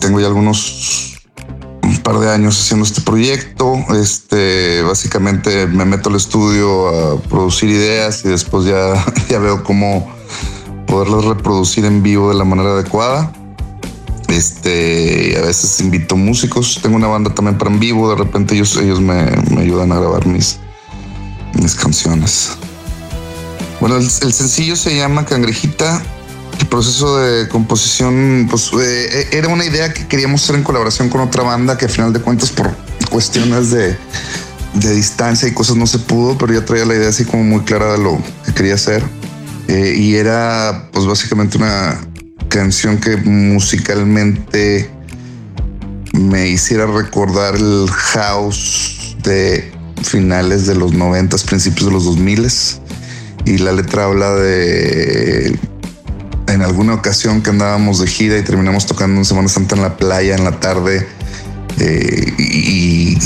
Tengo 0.00 0.18
ya 0.18 0.26
algunos 0.26 1.14
un 1.84 1.96
par 1.98 2.18
de 2.18 2.32
años 2.32 2.60
haciendo 2.60 2.84
este 2.84 3.02
proyecto. 3.02 3.76
Este 3.94 4.82
básicamente 4.82 5.68
me 5.68 5.84
meto 5.84 6.10
al 6.10 6.16
estudio 6.16 6.88
a 6.88 7.22
producir 7.22 7.70
ideas 7.70 8.24
y 8.24 8.30
después 8.30 8.64
ya, 8.64 8.94
ya 9.28 9.38
veo 9.38 9.62
cómo 9.62 10.12
poderlas 10.88 11.24
reproducir 11.24 11.84
en 11.84 12.02
vivo 12.02 12.30
de 12.30 12.34
la 12.34 12.44
manera 12.44 12.70
adecuada. 12.70 13.32
Este, 14.26 15.38
a 15.38 15.42
veces 15.42 15.78
invito 15.78 16.16
músicos. 16.16 16.80
Tengo 16.82 16.96
una 16.96 17.06
banda 17.06 17.32
también 17.32 17.58
para 17.58 17.70
en 17.70 17.78
vivo. 17.78 18.10
De 18.10 18.16
repente 18.16 18.56
ellos, 18.56 18.76
ellos 18.76 19.00
me, 19.00 19.30
me 19.52 19.60
ayudan 19.60 19.92
a 19.92 20.00
grabar 20.00 20.26
mis, 20.26 20.58
mis 21.62 21.76
canciones. 21.76 22.58
Bueno, 23.84 23.98
el, 23.98 24.08
sencillo 24.08 24.76
se 24.76 24.96
llama 24.96 25.26
Cangrejita. 25.26 26.02
El 26.58 26.66
proceso 26.68 27.18
de 27.18 27.46
composición, 27.50 28.46
pues 28.48 28.70
eh, 28.80 29.28
era 29.32 29.48
una 29.48 29.62
idea 29.62 29.92
que 29.92 30.06
queríamos 30.06 30.42
hacer 30.42 30.56
en 30.56 30.62
colaboración 30.62 31.10
con 31.10 31.20
otra 31.20 31.42
banda 31.42 31.76
que 31.76 31.84
al 31.84 31.90
final 31.90 32.10
de 32.10 32.20
cuentas 32.20 32.50
por 32.50 32.74
cuestiones 33.10 33.72
de, 33.72 33.94
de 34.72 34.94
distancia 34.94 35.46
y 35.48 35.52
cosas 35.52 35.76
no 35.76 35.86
se 35.86 35.98
pudo, 35.98 36.38
pero 36.38 36.54
ya 36.54 36.64
traía 36.64 36.86
la 36.86 36.94
idea 36.94 37.10
así 37.10 37.26
como 37.26 37.44
muy 37.44 37.60
clara 37.64 37.92
de 37.92 37.98
lo 37.98 38.18
que 38.46 38.54
quería 38.54 38.76
hacer. 38.76 39.04
Eh, 39.68 39.92
y 39.98 40.14
era 40.14 40.88
pues 40.90 41.04
básicamente 41.04 41.58
una 41.58 42.00
canción 42.48 42.96
que 42.96 43.18
musicalmente 43.18 44.90
me 46.14 46.48
hiciera 46.48 46.86
recordar 46.86 47.56
el 47.56 47.86
house 47.90 49.14
de 49.22 49.70
finales 50.02 50.66
de 50.66 50.74
los 50.74 50.94
noventas, 50.94 51.44
principios 51.44 51.84
de 51.84 51.92
los 51.92 52.06
2000 52.06 52.46
y 53.44 53.58
la 53.58 53.72
letra 53.72 54.04
habla 54.04 54.34
de 54.34 55.58
en 56.46 56.62
alguna 56.62 56.94
ocasión 56.94 57.42
que 57.42 57.50
andábamos 57.50 58.00
de 58.00 58.06
gira 58.06 58.38
y 58.38 58.42
terminamos 58.42 58.86
tocando 58.86 59.20
en 59.20 59.24
Semana 59.24 59.48
Santa 59.48 59.74
en 59.74 59.82
la 59.82 59.96
playa 59.96 60.34
en 60.34 60.44
la 60.44 60.60
tarde 60.60 61.06
eh, 61.80 62.34
y 62.38 63.18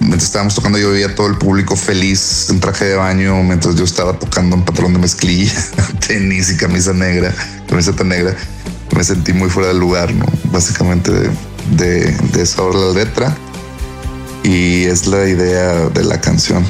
mientras 0.00 0.24
estábamos 0.24 0.54
tocando 0.54 0.78
yo 0.78 0.90
veía 0.90 1.14
todo 1.14 1.26
el 1.28 1.36
público 1.36 1.76
feliz 1.76 2.48
en 2.50 2.60
traje 2.60 2.84
de 2.84 2.96
baño 2.96 3.42
mientras 3.42 3.76
yo 3.76 3.84
estaba 3.84 4.18
tocando 4.18 4.56
un 4.56 4.64
patrón 4.64 4.92
de 4.92 4.98
mezclilla, 4.98 5.54
tenis 6.06 6.50
y 6.50 6.56
camisa 6.56 6.92
negra, 6.92 7.34
camiseta 7.68 8.04
negra. 8.04 8.34
Me 8.94 9.04
sentí 9.04 9.32
muy 9.32 9.50
fuera 9.50 9.68
del 9.68 9.78
lugar, 9.78 10.14
¿no? 10.14 10.24
Básicamente 10.52 11.12
de, 11.12 11.30
de, 11.76 12.12
de 12.32 12.42
esa 12.42 12.62
la 12.62 12.92
letra 12.92 13.36
y 14.42 14.84
es 14.84 15.06
la 15.06 15.26
idea 15.26 15.88
de 15.88 16.04
la 16.04 16.20
canción. 16.20 16.64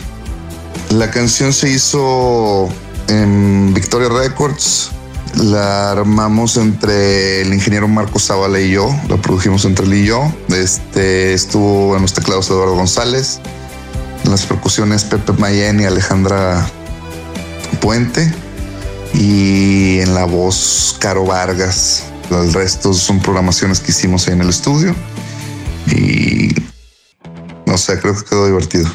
La 0.91 1.11
canción 1.11 1.53
se 1.53 1.71
hizo 1.71 2.69
en 3.09 3.73
Victoria 3.75 4.09
Records. 4.09 4.91
La 5.35 5.93
armamos 5.93 6.57
entre 6.57 7.43
el 7.43 7.53
ingeniero 7.53 7.89
Marco 7.89 8.19
Zavala 8.19 8.61
y 8.61 8.71
yo. 8.71 8.89
La 9.09 9.17
produjimos 9.17 9.65
entre 9.65 9.87
él 9.87 9.95
y 9.95 10.05
yo. 10.07 10.33
Este 10.49 11.35
estuvo 11.35 11.95
en 11.95 12.03
los 12.03 12.15
teclados 12.15 12.49
Eduardo 12.49 12.75
González. 12.75 13.41
En 14.25 14.31
las 14.31 14.47
percusiones 14.47 15.05
Pepe 15.05 15.33
Mayen 15.35 15.81
y 15.81 15.85
Alejandra 15.85 16.67
Puente. 17.81 18.33
Y 19.13 19.99
en 20.01 20.15
la 20.15 20.25
voz 20.25 20.97
Caro 21.01 21.25
Vargas. 21.25 22.05
El 22.31 22.53
resto 22.53 22.93
son 22.95 23.21
programaciones 23.21 23.81
que 23.81 23.93
hicimos 23.93 24.27
ahí 24.27 24.35
en 24.35 24.41
el 24.41 24.49
estudio. 24.49 24.95
Y 25.87 26.55
no 27.67 27.77
sé, 27.79 27.99
creo 28.01 28.17
que 28.17 28.25
quedó 28.25 28.47
divertido. 28.47 28.89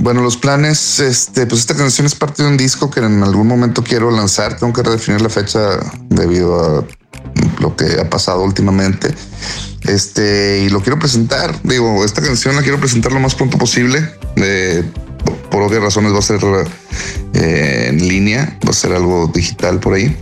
Bueno, 0.00 0.22
los 0.22 0.36
planes, 0.36 1.00
este, 1.00 1.44
pues 1.46 1.62
esta 1.62 1.74
canción 1.74 2.06
es 2.06 2.14
parte 2.14 2.44
de 2.44 2.48
un 2.48 2.56
disco 2.56 2.88
que 2.88 3.00
en 3.00 3.20
algún 3.24 3.48
momento 3.48 3.82
quiero 3.82 4.12
lanzar. 4.12 4.56
Tengo 4.56 4.72
que 4.72 4.84
redefinir 4.84 5.20
la 5.20 5.28
fecha 5.28 5.80
debido 6.08 6.78
a 6.78 6.84
lo 7.60 7.76
que 7.76 8.00
ha 8.00 8.08
pasado 8.08 8.42
últimamente. 8.42 9.12
Este, 9.82 10.62
y 10.64 10.68
lo 10.68 10.82
quiero 10.82 11.00
presentar. 11.00 11.60
Digo, 11.64 12.04
esta 12.04 12.22
canción 12.22 12.54
la 12.54 12.62
quiero 12.62 12.78
presentar 12.78 13.10
lo 13.10 13.18
más 13.18 13.34
pronto 13.34 13.58
posible. 13.58 14.08
Eh, 14.36 14.84
por 15.50 15.62
obvias 15.62 15.82
razones 15.82 16.14
va 16.14 16.20
a 16.20 16.22
ser 16.22 16.40
eh, 17.34 17.86
en 17.88 18.08
línea, 18.08 18.56
va 18.64 18.70
a 18.70 18.74
ser 18.74 18.92
algo 18.92 19.26
digital 19.34 19.80
por 19.80 19.94
ahí. 19.94 20.16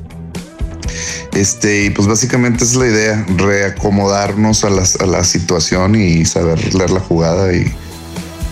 Este, 1.35 1.85
y 1.85 1.91
pues 1.91 2.09
básicamente 2.09 2.65
es 2.65 2.77
la 2.77 2.87
idea, 2.87 3.27
reacomodarnos 3.37 4.65
a, 4.65 4.71
las, 4.71 4.97
a 4.97 5.07
la 5.07 5.23
situación 5.23 5.97
y 5.97 6.25
saber 6.25 6.75
leer 6.75 6.91
la 6.91 7.01
jugada 7.01 7.53
y, 7.53 7.71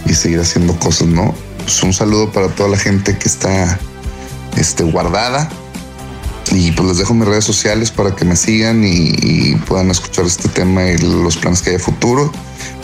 y 0.07 0.15
seguir 0.15 0.41
haciendo 0.41 0.79
cosas, 0.79 1.09
¿no? 1.09 1.35
Pues 1.59 1.83
un 1.83 1.93
saludo 1.93 2.31
para 2.31 2.49
toda 2.49 2.69
la 2.69 2.79
gente 2.79 3.17
que 3.17 3.29
está 3.29 3.79
este, 4.57 4.85
guardada. 4.85 5.49
Y 6.53 6.73
pues 6.73 6.89
les 6.89 6.99
dejo 6.99 7.15
mis 7.15 7.27
redes 7.27 7.45
sociales 7.45 7.91
para 7.91 8.15
que 8.15 8.25
me 8.25 8.37
sigan 8.37 8.85
y, 8.85 9.57
puedan 9.67 9.91
escuchar 9.91 10.27
este 10.27 10.49
tema 10.49 10.85
y 10.85 10.99
los 10.99 11.37
planes 11.37 11.63
que 11.63 11.71
hay 11.71 11.77
a 11.77 11.81
futuro. 11.81 12.31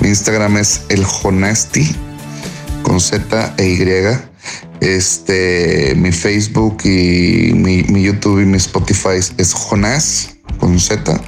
Mi 0.00 0.08
Instagram 0.08 0.56
es 0.56 0.82
el 0.88 1.04
Jonasti 1.04 1.94
con 2.82 3.00
Z 3.00 3.54
e 3.58 3.68
Y. 3.68 4.30
Este, 4.80 5.94
mi 5.94 6.10
Facebook 6.10 6.78
y 6.84 7.52
mi, 7.54 7.82
mi, 7.82 8.02
YouTube 8.02 8.40
y 8.40 8.46
mi 8.46 8.56
Spotify 8.56 9.20
es 9.36 9.52
Jonás 9.52 10.30
con 10.58 10.80
Z. 10.80 11.20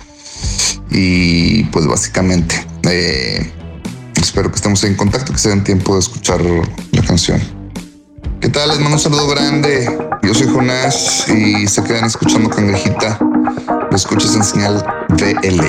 Y 0.91 1.65
pues 1.65 1.87
básicamente, 1.87 2.55
eh, 2.85 3.51
espero 4.23 4.51
que 4.51 4.57
estemos 4.57 4.83
en 4.85 4.95
contacto, 4.95 5.33
que 5.33 5.39
se 5.39 5.49
den 5.51 5.65
tiempo 5.65 5.95
de 5.95 6.01
escuchar 6.01 6.41
la 6.41 7.03
canción. 7.03 7.41
¿Qué 8.41 8.49
tal? 8.49 8.69
Les 8.69 8.79
mando 8.79 8.95
un 8.95 9.01
saludo 9.01 9.29
grande. 9.29 9.89
Yo 10.23 10.35
soy 10.35 10.49
Jonás 10.49 11.29
y 11.29 11.67
se 11.67 11.83
quedan 11.83 12.05
escuchando 12.05 12.49
Cangrejita. 12.49 13.19
Lo 13.21 13.97
escuchas 13.97 14.35
en 14.35 14.45
señal 14.45 14.85
VL. 15.11 15.63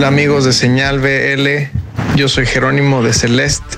Hola 0.00 0.08
amigos 0.08 0.46
de 0.46 0.54
Señal 0.54 0.98
BL, 0.98 2.16
yo 2.16 2.30
soy 2.30 2.46
Jerónimo 2.46 3.02
de 3.02 3.12
Celeste. 3.12 3.76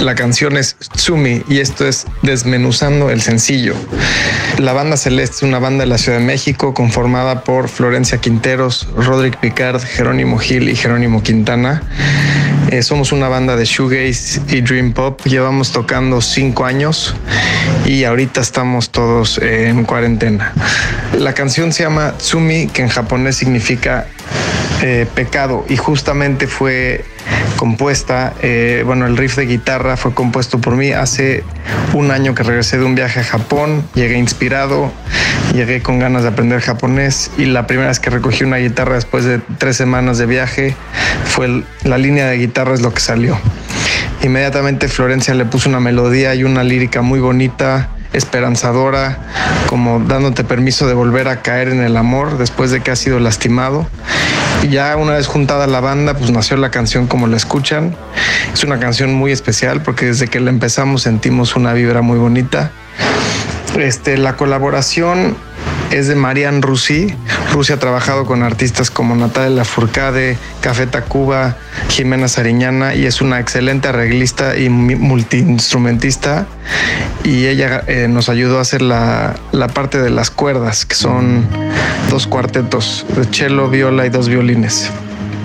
La 0.00 0.14
canción 0.14 0.56
es 0.56 0.74
Tsumi 0.96 1.42
y 1.50 1.58
esto 1.58 1.86
es 1.86 2.06
Desmenuzando 2.22 3.10
el 3.10 3.20
sencillo. 3.20 3.74
La 4.56 4.72
banda 4.72 4.96
Celeste 4.96 5.36
es 5.36 5.42
una 5.42 5.58
banda 5.58 5.84
de 5.84 5.90
la 5.90 5.98
Ciudad 5.98 6.16
de 6.16 6.24
México 6.24 6.72
conformada 6.72 7.44
por 7.44 7.68
Florencia 7.68 8.16
Quinteros, 8.16 8.88
Roderick 8.96 9.36
Picard, 9.38 9.82
Jerónimo 9.82 10.38
Gil 10.38 10.66
y 10.70 10.76
Jerónimo 10.76 11.22
Quintana. 11.22 11.82
Eh, 12.70 12.82
somos 12.82 13.12
una 13.12 13.28
banda 13.28 13.54
de 13.54 13.66
shoegaze 13.66 14.40
y 14.48 14.62
dream 14.62 14.94
pop. 14.94 15.20
Llevamos 15.26 15.72
tocando 15.72 16.22
cinco 16.22 16.64
años 16.64 17.14
y 17.84 18.04
ahorita 18.04 18.40
estamos 18.40 18.88
todos 18.88 19.36
en 19.36 19.84
cuarentena. 19.84 20.54
La 21.18 21.34
canción 21.34 21.70
se 21.74 21.82
llama 21.82 22.14
Tsumi, 22.16 22.68
que 22.68 22.80
en 22.80 22.88
japonés 22.88 23.36
significa 23.36 24.06
eh, 24.82 25.06
pecado 25.14 25.64
y 25.68 25.76
justamente 25.76 26.46
fue 26.46 27.04
compuesta, 27.56 28.32
eh, 28.40 28.82
bueno, 28.86 29.06
el 29.06 29.16
riff 29.16 29.36
de 29.36 29.44
guitarra 29.44 29.98
fue 29.98 30.14
compuesto 30.14 30.58
por 30.58 30.76
mí 30.76 30.92
hace 30.92 31.44
un 31.92 32.10
año 32.10 32.34
que 32.34 32.42
regresé 32.42 32.78
de 32.78 32.84
un 32.84 32.94
viaje 32.94 33.20
a 33.20 33.24
Japón, 33.24 33.84
llegué 33.94 34.16
inspirado, 34.16 34.90
llegué 35.52 35.82
con 35.82 35.98
ganas 35.98 36.22
de 36.22 36.30
aprender 36.30 36.60
japonés 36.60 37.30
y 37.36 37.44
la 37.44 37.66
primera 37.66 37.88
vez 37.88 38.00
que 38.00 38.08
recogí 38.08 38.44
una 38.44 38.56
guitarra 38.56 38.94
después 38.94 39.24
de 39.24 39.40
tres 39.58 39.76
semanas 39.76 40.16
de 40.16 40.26
viaje 40.26 40.74
fue 41.24 41.62
la 41.84 41.98
línea 41.98 42.26
de 42.26 42.38
guitarra 42.38 42.72
es 42.72 42.80
lo 42.80 42.94
que 42.94 43.00
salió. 43.00 43.38
Inmediatamente 44.22 44.88
Florencia 44.88 45.34
le 45.34 45.44
puso 45.44 45.68
una 45.68 45.80
melodía 45.80 46.34
y 46.34 46.44
una 46.44 46.64
lírica 46.64 47.02
muy 47.02 47.20
bonita, 47.20 47.90
esperanzadora, 48.12 49.18
como 49.66 50.00
dándote 50.00 50.44
permiso 50.44 50.86
de 50.86 50.94
volver 50.94 51.28
a 51.28 51.42
caer 51.42 51.68
en 51.68 51.80
el 51.80 51.96
amor 51.96 52.38
después 52.38 52.70
de 52.70 52.80
que 52.80 52.90
has 52.90 52.98
sido 52.98 53.20
lastimado. 53.20 53.86
Ya 54.68 54.96
una 54.96 55.14
vez 55.14 55.26
juntada 55.26 55.66
la 55.66 55.80
banda, 55.80 56.14
pues 56.14 56.30
nació 56.30 56.56
la 56.56 56.70
canción 56.70 57.06
como 57.06 57.26
la 57.26 57.36
escuchan. 57.36 57.96
Es 58.52 58.62
una 58.62 58.78
canción 58.78 59.14
muy 59.14 59.32
especial 59.32 59.82
porque 59.82 60.06
desde 60.06 60.28
que 60.28 60.38
la 60.38 60.50
empezamos 60.50 61.02
sentimos 61.02 61.56
una 61.56 61.72
vibra 61.72 62.02
muy 62.02 62.18
bonita. 62.18 62.70
Este, 63.78 64.18
la 64.18 64.36
colaboración 64.36 65.36
es 65.90 66.08
de 66.08 66.14
Marian 66.14 66.62
Rusi. 66.62 67.14
Rusi 67.52 67.72
ha 67.72 67.78
trabajado 67.78 68.24
con 68.24 68.42
artistas 68.42 68.90
como 68.90 69.14
Natalia 69.16 69.50
Lafourcade, 69.50 70.38
Café 70.60 70.86
Tacuba, 70.86 71.56
Jimena 71.88 72.28
Sariñana 72.28 72.94
y 72.94 73.06
es 73.06 73.20
una 73.20 73.40
excelente 73.40 73.88
arreglista 73.88 74.56
y 74.56 74.68
multiinstrumentista. 74.68 76.46
Y 77.24 77.46
ella 77.46 77.82
eh, 77.86 78.08
nos 78.08 78.28
ayudó 78.28 78.58
a 78.58 78.62
hacer 78.62 78.82
la, 78.82 79.34
la 79.52 79.68
parte 79.68 80.00
de 80.00 80.10
las 80.10 80.30
cuerdas, 80.30 80.86
que 80.86 80.94
son 80.94 81.46
dos 82.08 82.26
cuartetos 82.26 83.04
de 83.16 83.24
cello, 83.24 83.68
viola 83.68 84.06
y 84.06 84.10
dos 84.10 84.28
violines. 84.28 84.90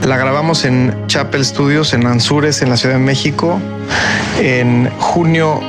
La 0.03 0.17
grabamos 0.17 0.65
en 0.65 0.95
Chapel 1.07 1.43
Studios 1.43 1.93
en 1.93 2.05
Anzures, 2.05 2.61
en 2.61 2.69
la 2.69 2.77
Ciudad 2.77 2.95
de 2.95 3.01
México, 3.01 3.59
en 4.39 4.89
junio 4.99 5.59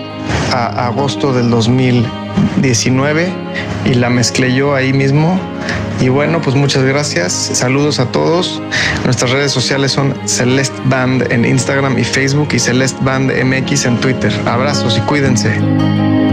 a 0.53 0.87
agosto 0.87 1.33
del 1.33 1.51
2019 2.67 3.29
y 3.85 3.95
la 3.95 4.11
mezclé 4.11 4.53
yo 4.53 4.75
ahí 4.75 4.93
mismo. 4.93 5.39
Y 6.01 6.09
bueno, 6.09 6.43
pues 6.43 6.57
muchas 6.57 6.83
gracias. 6.83 7.33
Saludos 7.33 8.01
a 8.01 8.07
todos. 8.07 8.61
Nuestras 9.05 9.31
redes 9.31 9.53
sociales 9.53 9.93
son 9.93 10.15
Celeste 10.27 10.77
Band 10.87 11.31
en 11.33 11.45
Instagram 11.45 11.97
y 11.99 12.05
Facebook 12.05 12.49
y 12.53 12.59
Celeste 12.59 12.99
Band 13.05 13.33
MX 13.33 13.87
en 13.87 14.01
Twitter. 14.01 14.33
Abrazos 14.47 14.99
y 14.99 15.01
cuídense. 15.03 16.26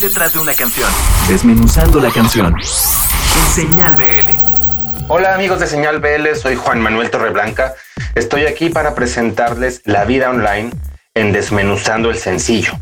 Detrás 0.00 0.32
de 0.32 0.38
una 0.38 0.54
canción. 0.54 0.88
Desmenuzando 1.28 2.00
la 2.00 2.10
canción. 2.10 2.54
En 2.56 3.54
Señal 3.54 3.96
BL. 3.96 5.06
Hola 5.08 5.34
amigos 5.34 5.60
de 5.60 5.66
Señal 5.66 6.00
BL, 6.00 6.34
soy 6.40 6.56
Juan 6.56 6.80
Manuel 6.80 7.10
Torreblanca. 7.10 7.74
Estoy 8.14 8.46
aquí 8.46 8.70
para 8.70 8.94
presentarles 8.94 9.82
La 9.84 10.04
vida 10.04 10.30
online 10.30 10.70
en 11.14 11.32
Desmenuzando 11.32 12.08
el 12.08 12.16
sencillo. 12.16 12.72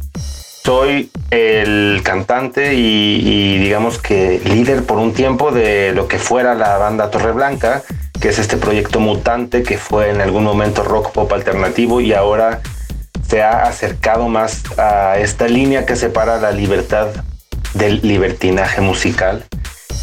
Soy 0.63 1.11
el 1.31 2.03
cantante 2.05 2.75
y, 2.75 3.21
y 3.25 3.59
digamos 3.59 3.99
que 3.99 4.41
líder 4.45 4.85
por 4.85 4.99
un 4.99 5.13
tiempo 5.13 5.51
de 5.51 5.93
lo 5.93 6.07
que 6.07 6.19
fuera 6.19 6.55
la 6.55 6.77
banda 6.79 7.11
Torreblanca, 7.11 7.83
que 8.21 8.29
es 8.29 8.39
este 8.39 8.57
proyecto 8.57 9.01
mutante 9.01 9.63
que 9.65 9.77
fue 9.77 10.11
en 10.11 10.21
algún 10.21 10.45
momento 10.45 10.85
rock 10.85 11.11
pop 11.13 11.33
alternativo 11.33 12.01
y 12.01 12.13
ahora 12.13 12.61
se 13.29 13.43
ha 13.43 13.63
acercado 13.65 14.29
más 14.29 14.63
a 14.79 15.19
esta 15.19 15.47
línea 15.49 15.85
que 15.85 15.97
separa 15.97 16.39
la 16.39 16.51
libertad 16.51 17.09
del 17.75 18.01
libertinaje 18.03 18.81
musical. 18.81 19.45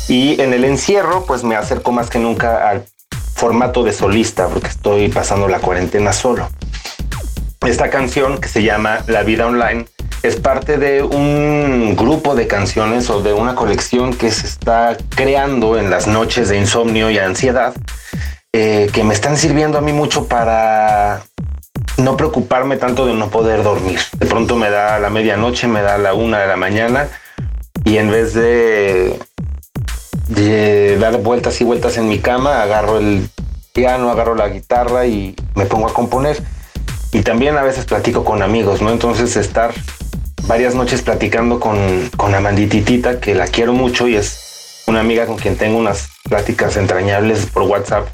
Y 0.08 0.40
en 0.40 0.54
el 0.54 0.64
encierro, 0.64 1.26
pues 1.26 1.44
me 1.44 1.56
acerco 1.56 1.92
más 1.92 2.10
que 2.10 2.20
nunca 2.20 2.70
al 2.70 2.86
formato 3.34 3.84
de 3.84 3.94
solista, 3.94 4.48
porque 4.48 4.68
estoy 4.68 5.10
pasando 5.10 5.48
la 5.48 5.60
cuarentena 5.60 6.14
solo. 6.14 6.48
Esta 7.66 7.90
canción, 7.90 8.38
que 8.38 8.48
se 8.48 8.62
llama 8.62 9.00
La 9.08 9.24
vida 9.24 9.48
online, 9.48 9.88
es 10.22 10.36
parte 10.36 10.78
de 10.78 11.02
un 11.02 11.96
grupo 11.96 12.36
de 12.36 12.46
canciones 12.46 13.10
o 13.10 13.24
de 13.24 13.34
una 13.34 13.56
colección 13.56 14.14
que 14.14 14.30
se 14.30 14.46
está 14.46 14.98
creando 15.10 15.80
en 15.80 15.90
las 15.90 16.06
noches 16.06 16.50
de 16.50 16.58
insomnio 16.58 17.10
y 17.10 17.18
ansiedad, 17.18 17.74
eh, 18.54 18.88
que 18.94 19.04
me 19.04 19.16
están 19.16 19.36
sirviendo 19.36 19.80
a 19.80 19.82
mí 19.82 19.94
mucho 19.94 20.28
para 20.28 21.24
no 21.98 22.18
preocuparme 22.18 22.78
tanto 22.78 23.06
de 23.06 23.14
no 23.14 23.30
poder 23.30 23.64
dormir. 23.64 24.00
De 24.18 24.26
pronto 24.26 24.56
me 24.56 24.70
da 24.70 25.00
la 25.00 25.10
medianoche, 25.10 25.68
me 25.68 25.82
da 25.82 25.98
la 25.98 26.14
una 26.14 26.40
de 26.40 26.48
la 26.48 26.58
mañana 26.58 27.08
y 27.84 27.98
en 27.98 28.12
vez 28.12 28.34
de, 28.34 29.20
dar 31.00 31.18
vueltas 31.22 31.60
y 31.62 31.64
vueltas 31.64 31.98
en 31.98 32.08
mi 32.10 32.20
cama, 32.20 32.62
agarro 32.62 32.98
el 32.98 33.30
piano, 33.74 34.10
agarro 34.10 34.36
la 34.36 34.50
guitarra 34.50 35.06
y 35.06 35.36
me 35.56 35.66
pongo 35.66 35.88
a 35.88 35.94
componer. 35.94 36.42
Y 37.12 37.22
también 37.22 37.58
a 37.58 37.64
veces 37.64 37.86
platico 37.86 38.26
con 38.26 38.42
amigos, 38.42 38.82
¿no? 38.82 38.92
Entonces 38.92 39.38
estar 39.38 39.74
varias 40.48 40.76
noches 40.76 41.02
platicando 41.02 41.60
con, 41.60 42.10
con 42.18 42.36
Amandititita, 42.36 43.20
que 43.20 43.36
la 43.36 43.48
quiero 43.48 43.74
mucho 43.74 44.08
y 44.08 44.16
es 44.16 44.84
una 44.88 45.00
amiga 45.00 45.26
con 45.26 45.38
quien 45.38 45.56
tengo 45.56 45.78
unas 45.78 46.10
pláticas 46.30 46.78
entrañables 46.78 47.46
por 47.46 47.64
WhatsApp 47.64 48.08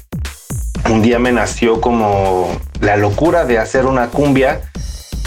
un 0.90 1.02
día 1.02 1.18
me 1.18 1.32
nació 1.32 1.80
como 1.80 2.48
la 2.82 2.96
locura 2.96 3.44
de 3.44 3.58
hacer 3.58 3.86
una 3.86 4.08
cumbia 4.08 4.60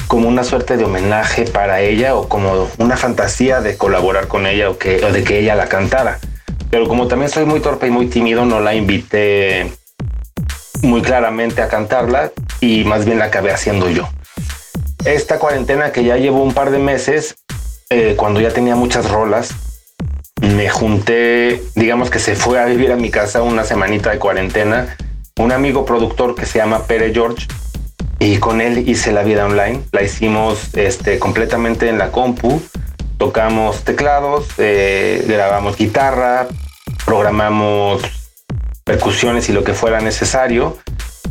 como 0.07 0.27
una 0.27 0.43
suerte 0.43 0.77
de 0.77 0.83
homenaje 0.83 1.45
para 1.45 1.79
ella 1.81 2.15
o 2.15 2.27
como 2.27 2.69
una 2.77 2.97
fantasía 2.97 3.61
de 3.61 3.77
colaborar 3.77 4.27
con 4.27 4.45
ella 4.45 4.69
o, 4.69 4.77
que, 4.77 5.03
o 5.03 5.11
de 5.11 5.23
que 5.23 5.39
ella 5.39 5.55
la 5.55 5.67
cantara. 5.67 6.19
Pero 6.69 6.87
como 6.87 7.07
también 7.07 7.31
soy 7.31 7.45
muy 7.45 7.61
torpe 7.61 7.87
y 7.87 7.91
muy 7.91 8.07
tímido, 8.07 8.45
no 8.45 8.59
la 8.59 8.75
invité 8.75 9.71
muy 10.83 11.01
claramente 11.01 11.61
a 11.61 11.69
cantarla 11.69 12.31
y 12.59 12.83
más 12.83 13.05
bien 13.05 13.19
la 13.19 13.25
acabé 13.25 13.51
haciendo 13.51 13.89
yo. 13.89 14.07
Esta 15.05 15.39
cuarentena 15.39 15.91
que 15.93 16.03
ya 16.03 16.17
llevo 16.17 16.43
un 16.43 16.53
par 16.53 16.71
de 16.71 16.79
meses, 16.79 17.37
eh, 17.89 18.15
cuando 18.17 18.41
ya 18.41 18.51
tenía 18.51 18.75
muchas 18.75 19.09
rolas, 19.09 19.55
me 20.41 20.69
junté, 20.69 21.63
digamos 21.75 22.09
que 22.09 22.19
se 22.19 22.35
fue 22.35 22.59
a 22.59 22.65
vivir 22.65 22.91
a 22.91 22.97
mi 22.97 23.09
casa 23.09 23.41
una 23.41 23.63
semanita 23.63 24.11
de 24.11 24.19
cuarentena 24.19 24.97
un 25.37 25.51
amigo 25.51 25.85
productor 25.85 26.33
que 26.33 26.45
se 26.45 26.59
llama 26.59 26.83
Pere 26.83 27.13
George 27.13 27.47
y 28.19 28.37
con 28.37 28.61
él 28.61 28.87
hice 28.87 29.11
la 29.11 29.23
vida 29.23 29.45
online. 29.45 29.83
La 29.91 30.01
hicimos 30.01 30.73
este, 30.75 31.19
completamente 31.19 31.89
en 31.89 31.97
la 31.97 32.11
compu. 32.11 32.61
Tocamos 33.17 33.83
teclados, 33.83 34.47
eh, 34.57 35.25
grabamos 35.27 35.77
guitarra, 35.77 36.47
programamos 37.05 38.01
percusiones 38.85 39.49
y 39.49 39.53
lo 39.53 39.63
que 39.65 39.73
fuera 39.73 39.99
necesario. 39.99 40.77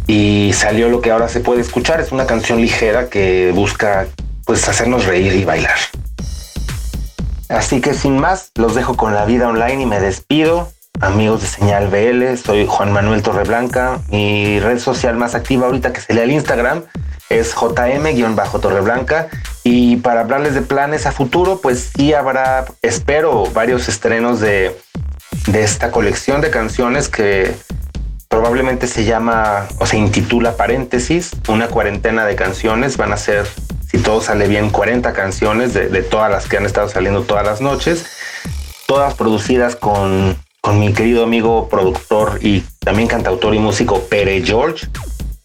Y 0.07 0.52
salió 0.52 0.90
lo 0.90 1.00
que 1.00 1.11
ahora 1.11 1.28
se 1.28 1.40
puede 1.40 1.62
escuchar. 1.62 2.00
Es 2.00 2.12
una 2.12 2.26
canción 2.26 2.61
ligera 2.61 3.09
que 3.09 3.52
busca 3.55 4.07
pues 4.44 4.68
hacernos 4.68 5.07
reír 5.07 5.32
y 5.32 5.44
bailar. 5.46 5.78
Así 7.48 7.80
que 7.80 7.94
sin 7.94 8.18
más, 8.18 8.50
los 8.55 8.74
dejo 8.74 8.96
con 8.96 9.14
la 9.14 9.24
vida 9.24 9.48
online 9.48 9.82
y 9.82 9.86
me 9.86 10.00
despido 10.00 10.68
amigos 11.01 11.42
de 11.42 11.47
Señal 11.47 11.88
BL, 11.88 12.36
soy 12.36 12.66
Juan 12.66 12.92
Manuel 12.92 13.22
Torreblanca. 13.22 14.01
Mi 14.09 14.59
red 14.61 14.78
social 14.78 15.16
más 15.16 15.34
activa 15.34 15.66
ahorita 15.66 15.92
que 15.92 16.01
se 16.01 16.14
lee 16.14 16.22
el 16.22 16.32
Instagram 16.32 16.82
es 17.28 17.55
jm-torreblanca. 17.55 19.28
Y 19.62 19.97
para 19.97 20.20
hablarles 20.20 20.55
de 20.55 20.62
planes 20.62 21.07
a 21.07 21.12
futuro, 21.12 21.61
pues 21.61 21.92
sí 21.97 22.14
habrá, 22.14 22.64
espero, 22.82 23.45
varios 23.53 23.88
estrenos 23.88 24.40
de, 24.40 24.76
de 25.47 25.62
esta 25.62 25.90
colección 25.90 26.40
de 26.40 26.51
canciones 26.51 27.09
que 27.09 27.55
probablemente 28.28 28.86
se 28.86 29.05
llama 29.05 29.66
o 29.78 29.86
se 29.86 29.97
intitula 29.97 30.57
Paréntesis, 30.57 31.32
una 31.49 31.68
cuarentena 31.68 32.24
de 32.24 32.34
canciones. 32.34 32.97
Van 32.97 33.12
a 33.12 33.16
ser, 33.16 33.47
si 33.88 33.99
todo 33.99 34.20
sale 34.20 34.49
bien, 34.49 34.70
40 34.70 35.12
canciones 35.12 35.74
de 35.74 36.03
todas 36.03 36.30
las 36.30 36.47
que 36.47 36.57
han 36.57 36.66
estado 36.66 36.88
saliendo 36.88 37.22
todas 37.22 37.45
las 37.45 37.61
noches, 37.61 38.07
todas 38.86 39.14
producidas 39.14 39.76
con 39.76 40.36
con 40.65 40.81
mi 40.81 40.95
querido 40.95 41.25
amigo 41.25 41.69
productor 41.69 42.39
y 42.41 42.65
también 42.79 43.07
cantautor 43.07 43.55
y 43.55 43.59
músico 43.59 44.01
Pere 44.05 44.43
George, 44.43 44.87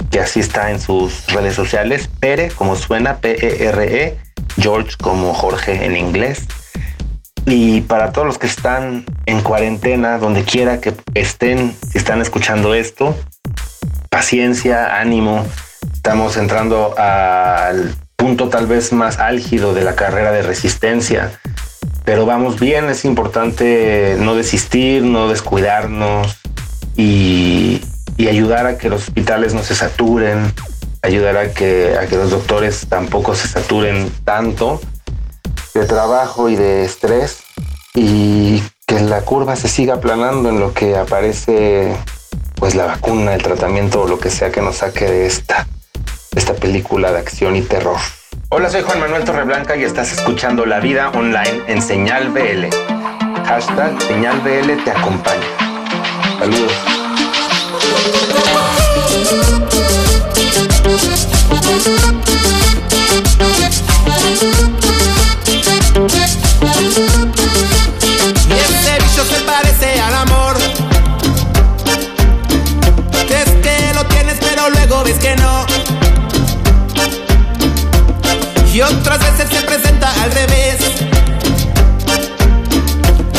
que 0.10 0.22
así 0.22 0.40
está 0.40 0.72
en 0.72 0.80
sus 0.80 1.28
redes 1.28 1.56
sociales. 1.56 2.10
Pere, 2.22 2.48
como 2.52 2.78
suena, 2.78 3.18
P-E-R-E, 3.18 4.06
e, 4.06 4.18
George 4.62 4.96
como 4.96 5.34
Jorge 5.34 5.84
en 5.84 5.98
inglés. 5.98 6.48
Y 7.46 7.82
para 7.82 8.14
todos 8.14 8.28
los 8.28 8.38
que 8.38 8.48
están 8.48 9.04
en 9.26 9.42
cuarentena, 9.42 10.20
donde 10.20 10.46
quiera 10.46 10.80
que 10.80 10.94
estén, 11.16 11.76
si 11.92 11.98
están 11.98 12.22
escuchando 12.22 12.74
esto, 12.74 13.14
paciencia, 14.10 15.02
ánimo. 15.02 15.46
Estamos 15.92 16.38
entrando 16.38 16.98
al 16.98 17.94
punto 18.16 18.48
tal 18.48 18.68
vez 18.68 18.94
más 18.94 19.20
álgido 19.20 19.74
de 19.74 19.84
la 19.84 19.96
carrera 19.96 20.32
de 20.32 20.44
resistencia 20.44 21.38
pero 22.10 22.26
vamos 22.26 22.60
bien, 22.60 22.90
es 22.90 23.06
importante 23.06 24.16
no 24.18 24.34
desistir, 24.34 25.04
no 25.04 25.30
descuidarnos 25.30 26.40
y, 26.98 27.82
ayudar 28.18 28.66
a 28.66 28.80
que 28.80 28.90
los 28.90 29.04
hospitales 29.04 29.54
no 29.54 29.62
se 29.62 29.76
saturen, 29.76 30.52
ayudar 31.04 31.38
a 31.38 31.54
que, 31.54 32.00
a 32.02 32.08
que 32.08 32.16
los 32.16 32.32
doctores 32.32 32.88
tampoco 32.90 33.36
se 33.36 33.48
saturen 33.48 34.12
tanto 34.24 34.82
de 35.76 35.86
trabajo 35.86 36.50
y 36.50 36.56
de 36.56 36.84
estrés 36.84 37.44
y 37.94 38.64
que 38.88 39.00
la 39.02 39.22
curva 39.22 39.56
se 39.56 39.68
siga 39.68 39.94
aplanando 39.94 40.50
en 40.50 40.60
lo 40.60 40.74
que 40.74 40.98
aparece 40.98 41.96
pues 42.56 42.74
la 42.74 42.88
vacuna, 42.88 43.36
el 43.36 43.44
tratamiento 43.44 44.02
o 44.02 44.08
lo 44.08 44.18
que 44.20 44.32
sea 44.32 44.52
que 44.52 44.62
nos 44.62 44.78
saque 44.78 45.06
de 45.06 45.28
esta, 45.28 45.68
esta 46.36 46.56
película 46.56 47.12
de 47.12 47.20
acción 47.20 47.56
y 47.56 47.62
terror. 47.62 48.00
Hola, 48.52 48.68
soy 48.68 48.82
Juan 48.82 49.00
Manuel 49.00 49.24
Torreblanca 49.26 49.78
y 49.78 49.84
estás 49.84 50.12
escuchando 50.12 50.66
La 50.66 50.80
Vida 50.80 51.12
Online 51.12 51.62
en 51.68 51.84
Señal 51.84 52.30
BL. 52.30 52.66
Hashtag 53.46 54.02
Señal 54.02 54.40
BL 54.42 54.84
te 54.84 54.90
acompaña. 54.90 55.46
Saludos. 56.40 56.74
Y 78.80 78.82
otras 78.82 79.20
veces 79.20 79.50
se 79.52 79.62
presenta 79.64 80.10
al 80.24 80.32
revés. 80.32 80.78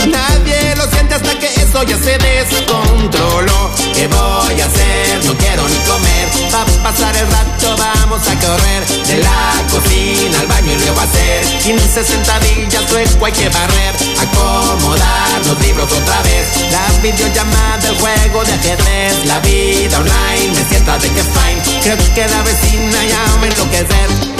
Nadie 0.07 0.77
lo 0.77 0.85
siente 0.91 1.15
hasta 1.15 1.39
que 1.39 1.47
eso 1.47 1.83
ya 1.83 1.97
se 1.97 2.19
descontroló. 2.19 3.71
¿Qué 3.95 4.07
voy 4.09 4.61
a 4.61 4.67
hacer? 4.67 5.25
No 5.25 5.33
quiero 5.39 5.67
ni 5.67 5.77
comer. 5.89 6.29
Va 6.53 6.61
a 6.61 6.83
pasar 6.83 7.17
el 7.17 7.27
rato, 7.27 7.75
vamos 7.75 8.21
a 8.29 8.35
correr 8.35 8.87
de 9.07 9.17
la 9.17 9.55
cocina 9.71 10.41
al 10.41 10.47
baño 10.47 10.73
y 10.73 10.77
luego 10.77 11.01
hacer 11.01 11.59
15 11.63 12.05
sentadillas, 12.05 12.91
luego 12.91 13.25
hay 13.25 13.33
que 13.33 13.49
barrer, 13.49 13.95
acomodar 14.21 15.47
los 15.47 15.59
libros 15.63 15.91
otra 15.91 16.21
vez. 16.21 16.71
La 16.71 17.01
videollamada, 17.01 17.89
el 17.89 17.97
juego 17.97 18.45
de 18.45 18.53
ajedrez, 18.53 19.25
la 19.25 19.41
vida 19.41 20.01
online 20.01 20.53
me 20.55 20.69
sienta 20.69 20.99
de 20.99 21.09
que 21.09 21.23
fine. 21.23 21.81
Creo 21.83 21.97
que 22.15 22.29
la 22.29 22.43
vecina 22.43 23.05
ya 23.07 23.37
me 23.41 23.47
enloquecer. 23.47 24.40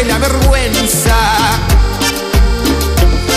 y 0.00 0.04
la 0.04 0.18
vergüenza. 0.18 1.16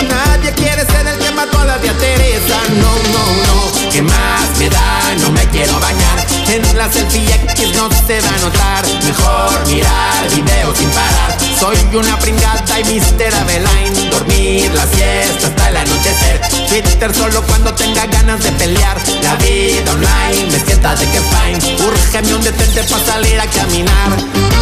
Nadie 0.08 0.52
quiere 0.52 0.84
ser 0.86 1.06
el 1.06 1.18
que 1.18 1.30
mató 1.32 1.58
a 1.60 1.64
la 1.64 1.78
tía 1.78 1.92
Teresa. 1.94 2.56
No, 2.80 2.92
no, 3.12 3.24
no. 3.46 3.90
¿Qué 3.90 4.02
más 4.02 4.48
me 4.58 4.68
da? 4.68 5.14
No 5.20 5.30
me 5.30 5.44
quiero 5.48 5.78
bañar. 5.80 6.26
En 6.48 6.78
la 6.78 6.90
selfie 6.90 7.34
X 7.52 7.74
no 7.74 7.88
te 8.06 8.20
va 8.20 8.28
a 8.28 8.38
notar. 8.38 8.86
Mejor 9.04 9.66
mirar 9.66 10.28
videos 10.34 10.78
sin 10.78 10.88
parar. 10.90 11.36
Soy 11.58 11.76
una 11.96 12.18
pringada 12.18 12.80
y 12.80 12.84
mister 12.84 13.34
Aveline. 13.34 14.10
Dormir 14.10 14.70
la 14.74 14.86
siesta 14.86 15.48
hasta 15.48 15.68
el 15.68 15.76
anochecer. 15.76 16.40
Twitter 16.68 17.14
solo 17.14 17.42
cuando 17.42 17.74
tenga 17.74 18.06
ganas 18.06 18.42
de 18.42 18.52
pelear. 18.52 18.96
La 19.22 19.34
vida 19.36 19.92
online 19.92 20.50
me 20.50 20.64
sienta 20.64 20.94
de 20.94 21.06
que 21.06 21.20
fine. 21.20 21.76
Urge 21.86 22.34
un 22.34 22.42
detente 22.42 22.84
para 22.84 23.04
salir 23.04 23.40
a 23.40 23.46
caminar. 23.46 24.53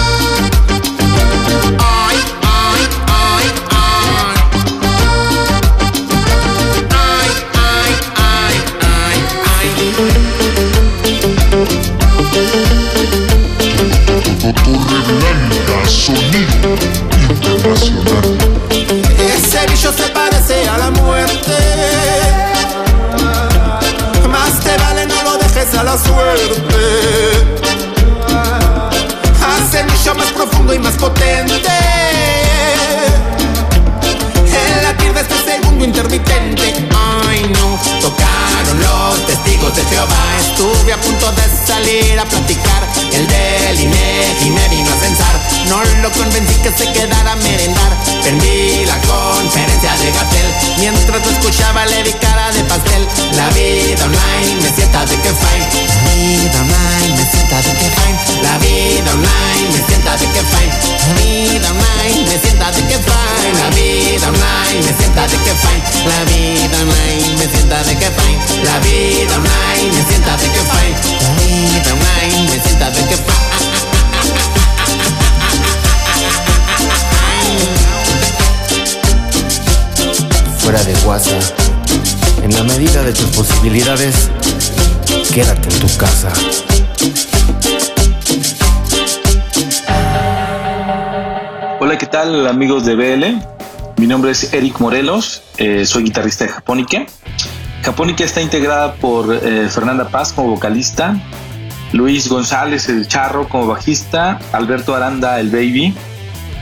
Ay 36.12 37.50
no, 37.56 37.78
tocaron 38.02 38.80
los 38.82 39.26
testigos 39.26 39.74
de 39.74 39.82
Jehová. 39.84 40.36
Estuve 40.40 40.92
a 40.92 41.00
punto 41.00 41.32
de 41.32 41.66
salir 41.66 42.18
a 42.20 42.24
platicar. 42.26 42.86
El 43.12 43.26
del 43.26 43.80
INEGI 43.80 44.50
me 44.50 44.68
vino 44.68 44.90
a 44.92 44.96
censar. 45.00 45.40
No 45.68 45.82
lo 46.02 46.10
convencí 46.12 46.54
que 46.56 46.70
se 46.70 46.92
quedara 46.92 47.32
a 47.32 47.36
merendar. 47.36 47.96
Perdí 48.22 48.84
la 48.84 48.98
conferencia 49.00 49.92
de 49.96 50.12
Gatel. 50.12 50.54
Mientras 50.80 51.24
lo 51.24 51.32
escuchaba 51.32 51.86
le 51.86 52.02
vi 52.02 52.12
cara 52.12 52.52
de 52.52 52.62
pastel. 52.64 53.08
La 53.32 53.48
vida 53.48 54.04
online 54.04 54.60
me 54.60 54.70
sienta 54.76 55.06
de 55.06 55.16
que 55.16 55.30
fine. 55.30 55.66
La 56.04 56.12
vida 56.12 56.60
online 56.60 57.16
me 57.16 57.31
fine. 57.60 58.42
La 58.42 58.58
vida 58.58 59.12
online 59.12 59.68
me 59.72 59.86
sienta 59.86 60.16
de 60.16 60.26
que 60.26 60.40
fine. 60.40 60.72
La 61.08 61.14
vida 61.20 61.70
online 61.70 62.24
me 62.30 62.38
sienta 62.38 62.70
de 62.72 62.82
que 62.82 62.98
fine. 62.98 63.58
La 63.58 63.70
vida 63.70 64.28
online 64.28 64.82
me 64.86 64.92
sienta 64.96 65.26
de 65.28 65.36
que 65.36 65.54
fine. 65.54 65.82
La 66.08 66.24
vida 66.24 66.76
online 66.80 67.36
me 67.36 67.46
sienta 67.50 67.82
de 67.84 67.94
que 67.96 68.10
fine. 68.10 68.64
La 68.64 68.78
vida 68.80 69.34
online 69.36 69.92
me 69.92 70.02
sienta 70.08 70.36
de 70.36 70.46
que 70.48 70.62
fine. 70.72 70.96
La 71.20 71.32
vida 71.42 71.92
online 71.92 72.50
me 72.50 72.58
sienta 72.62 72.90
de 72.90 73.08
que 73.08 73.16
Fuera 80.58 80.82
de 80.84 80.94
WhatsApp, 81.04 81.42
en 82.44 82.54
la 82.54 82.62
medida 82.62 83.02
de 83.02 83.12
tus 83.12 83.26
posibilidades, 83.30 84.30
quédate 85.34 85.68
en 85.68 85.80
tu 85.80 85.96
casa. 85.96 86.32
¿Qué 92.02 92.08
tal 92.08 92.48
amigos 92.48 92.84
de 92.84 92.96
BL? 92.96 93.24
Mi 93.96 94.08
nombre 94.08 94.32
es 94.32 94.52
Eric 94.52 94.80
Morelos, 94.80 95.44
eh, 95.56 95.86
soy 95.86 96.02
guitarrista 96.02 96.42
de 96.44 96.50
Japónica. 96.50 97.06
Japónica 97.84 98.24
está 98.24 98.42
integrada 98.42 98.94
por 98.94 99.32
eh, 99.32 99.68
Fernanda 99.68 100.08
Paz 100.08 100.32
como 100.32 100.48
vocalista, 100.48 101.16
Luis 101.92 102.28
González 102.28 102.88
el 102.88 103.06
Charro 103.06 103.48
como 103.48 103.68
bajista, 103.68 104.40
Alberto 104.50 104.96
Aranda 104.96 105.38
el 105.38 105.50
Baby 105.50 105.94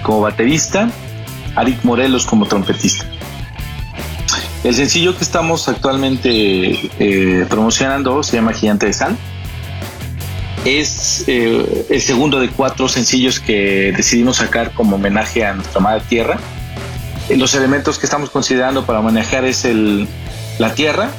como 0.02 0.20
baterista, 0.20 0.90
Arik 1.56 1.84
Morelos 1.84 2.26
como 2.26 2.44
trompetista. 2.44 3.06
El 4.62 4.74
sencillo 4.74 5.16
que 5.16 5.24
estamos 5.24 5.70
actualmente 5.70 6.90
eh, 6.98 7.46
promocionando 7.48 8.22
se 8.22 8.36
llama 8.36 8.52
Gigante 8.52 8.84
de 8.84 8.92
Sal. 8.92 9.16
Es 10.78 11.24
eh, 11.26 11.86
el 11.90 12.00
segundo 12.00 12.38
de 12.38 12.48
cuatro 12.48 12.88
sencillos 12.88 13.40
que 13.40 13.92
decidimos 13.96 14.36
sacar 14.36 14.70
como 14.72 14.96
homenaje 14.96 15.44
a 15.44 15.54
nuestra 15.54 15.80
madre 15.80 16.04
tierra. 16.08 16.38
Eh, 17.28 17.36
Los 17.36 17.56
elementos 17.56 17.98
que 17.98 18.06
estamos 18.06 18.30
considerando 18.30 18.86
para 18.86 19.00
homenajear 19.00 19.44
es 19.44 19.64
el, 19.64 20.06
la 20.60 20.72
tierra, 20.76 21.10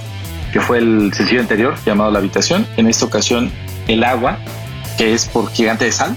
que 0.53 0.61
fue 0.61 0.77
el 0.77 1.11
sencillo 1.13 1.41
anterior 1.41 1.75
llamado 1.85 2.11
La 2.11 2.19
Habitación. 2.19 2.65
En 2.77 2.87
esta 2.87 3.03
ocasión 3.03 3.51
el 3.89 4.05
agua, 4.05 4.39
que 4.97 5.13
es 5.13 5.25
por 5.25 5.51
Gigante 5.51 5.83
de 5.83 5.91
Sal. 5.91 6.15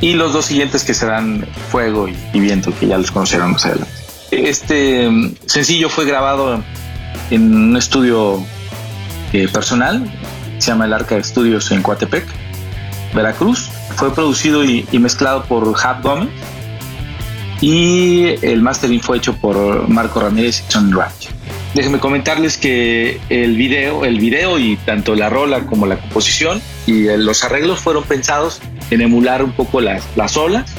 Y 0.00 0.14
los 0.14 0.32
dos 0.32 0.46
siguientes 0.46 0.82
que 0.82 0.94
serán 0.94 1.46
Fuego 1.70 2.08
y, 2.08 2.40
Viento, 2.40 2.72
que 2.80 2.86
ya 2.86 2.96
los 2.96 3.10
conocerán 3.10 3.52
más 3.52 3.66
adelante. 3.66 3.92
Este 4.30 5.10
mm, 5.10 5.34
sencillo 5.44 5.90
fue 5.90 6.06
grabado 6.06 6.64
en 7.30 7.54
un 7.54 7.76
estudio 7.76 8.42
eh, 9.34 9.46
personal, 9.52 10.10
se 10.56 10.68
llama 10.70 10.86
El 10.86 10.94
Arca 10.94 11.16
de 11.16 11.20
Estudios 11.20 11.70
en 11.70 11.82
Coatepec, 11.82 12.24
Veracruz. 13.14 13.70
Fue 13.96 14.14
producido 14.14 14.64
y, 14.64 14.86
y 14.90 14.98
mezclado 14.98 15.44
por 15.44 15.74
Hap 15.82 16.02
Gómez 16.02 16.28
y 17.60 18.34
el 18.44 18.60
mastering 18.60 19.00
fue 19.00 19.18
hecho 19.18 19.36
por 19.36 19.88
Marco 19.88 20.20
Ramírez 20.20 20.60
y 20.60 20.72
John 20.72 20.92
Ranch. 20.92 21.28
Déjenme 21.74 22.00
comentarles 22.00 22.58
que 22.58 23.18
el 23.30 23.56
video, 23.56 24.04
el 24.04 24.18
video 24.18 24.58
y 24.58 24.76
tanto 24.76 25.14
la 25.14 25.30
rola 25.30 25.64
como 25.64 25.86
la 25.86 25.96
composición 25.96 26.60
y 26.86 27.04
los 27.16 27.44
arreglos 27.44 27.78
fueron 27.78 28.04
pensados 28.04 28.60
en 28.90 29.00
emular 29.00 29.42
un 29.42 29.52
poco 29.52 29.80
las, 29.80 30.04
las 30.16 30.36
olas 30.36 30.72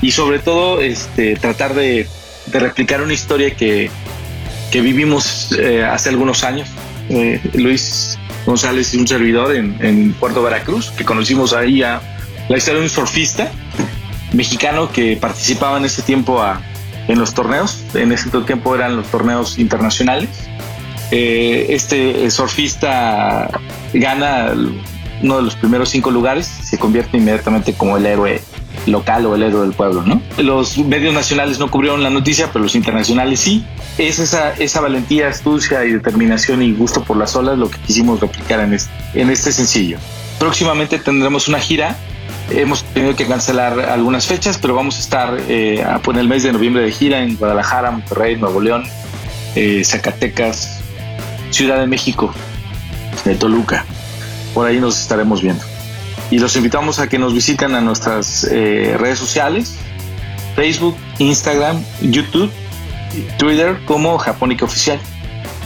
y 0.00 0.12
sobre 0.12 0.38
todo 0.38 0.80
este, 0.80 1.34
tratar 1.36 1.74
de, 1.74 2.06
de 2.46 2.60
replicar 2.60 3.02
una 3.02 3.14
historia 3.14 3.50
que, 3.56 3.90
que 4.70 4.80
vivimos 4.80 5.56
eh, 5.58 5.84
hace 5.84 6.10
algunos 6.10 6.44
años. 6.44 6.68
Eh, 7.08 7.40
Luis 7.54 8.18
González 8.48 8.94
y 8.94 8.96
un 8.96 9.06
servidor 9.06 9.54
en, 9.54 10.12
Puerto 10.14 10.42
Veracruz, 10.42 10.90
que 10.92 11.04
conocimos 11.04 11.52
ahí 11.52 11.82
a 11.82 12.00
la 12.48 12.56
historia 12.56 12.78
de 12.80 12.86
un 12.86 12.90
surfista 12.90 13.50
mexicano 14.32 14.90
que 14.90 15.18
participaba 15.18 15.76
en 15.76 15.84
ese 15.84 16.00
tiempo 16.00 16.42
en 17.08 17.18
los 17.18 17.34
torneos. 17.34 17.84
En 17.92 18.10
ese 18.10 18.30
tiempo 18.30 18.74
eran 18.74 18.96
los 18.96 19.06
torneos 19.08 19.58
internacionales. 19.58 20.30
Eh, 21.10 21.66
este 21.68 22.30
surfista 22.30 23.50
gana 23.92 24.54
uno 25.22 25.36
de 25.36 25.42
los 25.42 25.54
primeros 25.56 25.90
cinco 25.90 26.10
lugares, 26.10 26.46
se 26.46 26.78
convierte 26.78 27.18
inmediatamente 27.18 27.74
como 27.74 27.98
el 27.98 28.06
héroe 28.06 28.40
local 28.88 29.26
o 29.26 29.34
el 29.34 29.42
héroe 29.42 29.62
del 29.62 29.72
pueblo, 29.72 30.02
¿no? 30.02 30.20
Los 30.38 30.78
medios 30.78 31.14
nacionales 31.14 31.58
no 31.58 31.70
cubrieron 31.70 32.02
la 32.02 32.10
noticia, 32.10 32.50
pero 32.52 32.64
los 32.64 32.74
internacionales 32.74 33.40
sí. 33.40 33.64
Es 33.96 34.18
esa, 34.18 34.52
esa 34.54 34.80
valentía, 34.80 35.28
astucia 35.28 35.84
y 35.84 35.92
determinación 35.92 36.62
y 36.62 36.72
gusto 36.72 37.02
por 37.02 37.16
las 37.16 37.34
olas 37.34 37.58
lo 37.58 37.70
que 37.70 37.78
quisimos 37.78 38.20
replicar 38.20 38.60
en 38.60 38.74
este, 38.74 38.90
en 39.14 39.30
este 39.30 39.52
sencillo. 39.52 39.98
Próximamente 40.38 40.98
tendremos 40.98 41.48
una 41.48 41.58
gira. 41.58 41.96
Hemos 42.50 42.84
tenido 42.84 43.16
que 43.16 43.26
cancelar 43.26 43.80
algunas 43.80 44.26
fechas, 44.26 44.58
pero 44.58 44.74
vamos 44.74 44.96
a 44.96 45.00
estar 45.00 45.36
eh, 45.48 45.84
por 46.02 46.16
el 46.16 46.28
mes 46.28 46.42
de 46.44 46.52
noviembre 46.52 46.82
de 46.82 46.92
gira 46.92 47.20
en 47.22 47.36
Guadalajara, 47.36 47.90
Monterrey, 47.90 48.36
Nuevo 48.36 48.60
León, 48.60 48.84
eh, 49.54 49.82
Zacatecas, 49.84 50.80
Ciudad 51.50 51.78
de 51.80 51.86
México, 51.86 52.32
de 53.24 53.34
Toluca. 53.34 53.84
Por 54.54 54.66
ahí 54.66 54.80
nos 54.80 54.98
estaremos 54.98 55.42
viendo 55.42 55.64
y 56.30 56.38
los 56.38 56.56
invitamos 56.56 56.98
a 56.98 57.08
que 57.08 57.18
nos 57.18 57.32
visiten 57.34 57.74
a 57.74 57.80
nuestras 57.80 58.44
eh, 58.50 58.96
redes 58.98 59.18
sociales, 59.18 59.76
Facebook, 60.54 60.96
Instagram, 61.18 61.82
YouTube, 62.02 62.50
Twitter 63.38 63.78
como 63.86 64.18
Japónica 64.18 64.64
Oficial. 64.64 64.98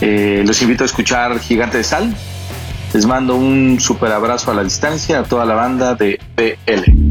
Eh, 0.01 0.43
los 0.45 0.61
invito 0.61 0.83
a 0.83 0.85
escuchar 0.85 1.39
Gigante 1.39 1.77
de 1.77 1.83
Sal. 1.83 2.15
Les 2.93 3.05
mando 3.05 3.35
un 3.35 3.79
super 3.79 4.11
abrazo 4.11 4.51
a 4.51 4.53
la 4.53 4.63
distancia 4.63 5.19
a 5.19 5.23
toda 5.23 5.45
la 5.45 5.55
banda 5.55 5.95
de 5.95 6.19
PL. 6.35 7.02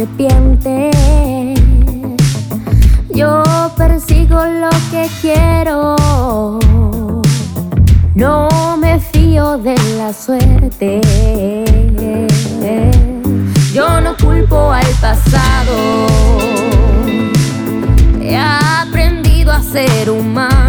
Serpiente. 0.00 0.90
Yo 3.14 3.42
persigo 3.76 4.42
lo 4.46 4.70
que 4.90 5.06
quiero. 5.20 5.96
No 8.14 8.48
me 8.78 8.98
fío 8.98 9.58
de 9.58 9.74
la 9.98 10.12
suerte. 10.14 11.02
Yo 13.74 14.00
no 14.00 14.16
culpo 14.16 14.72
al 14.72 14.90
pasado. 15.02 15.76
He 18.22 18.38
aprendido 18.38 19.52
a 19.52 19.62
ser 19.62 20.08
humano. 20.08 20.59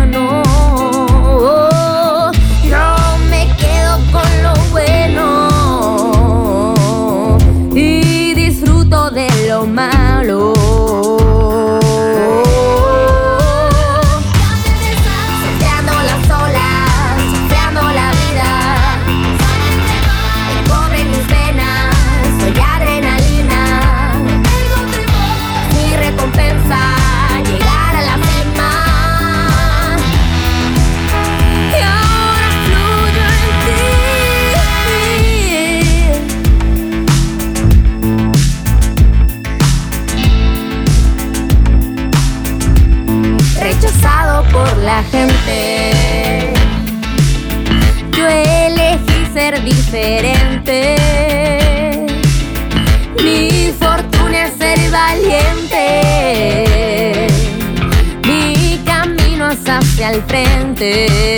Frente. 60.81 61.30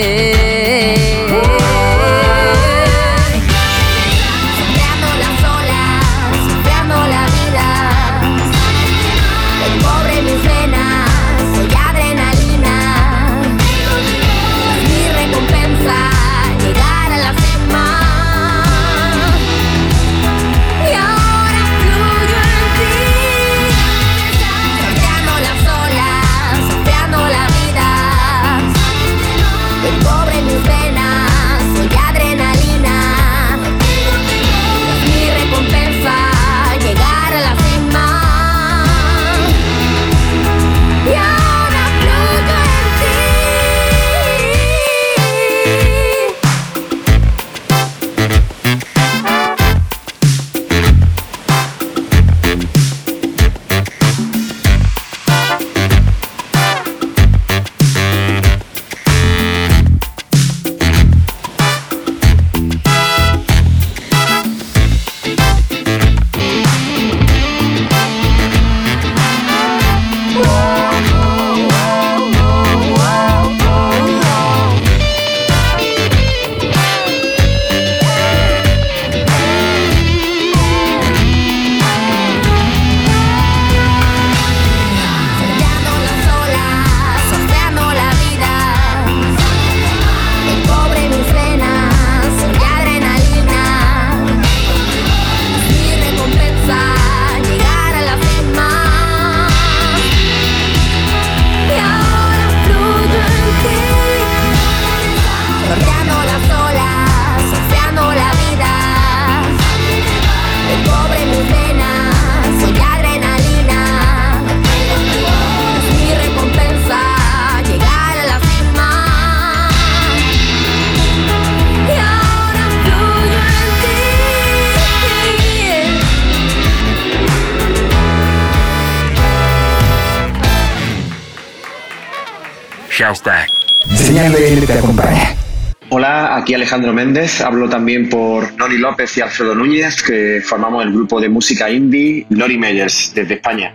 Hablo 137.44 137.68
también 137.68 138.08
por 138.08 138.54
Nori 138.54 138.78
López 138.78 139.18
y 139.18 139.22
Alfredo 139.22 139.54
Núñez, 139.54 140.02
que 140.02 140.42
formamos 140.42 140.86
el 140.86 140.94
grupo 140.94 141.20
de 141.20 141.28
música 141.28 141.70
indie 141.70 142.26
Nori 142.30 142.58
Meyers 142.58 143.12
desde 143.14 143.34
España. 143.34 143.74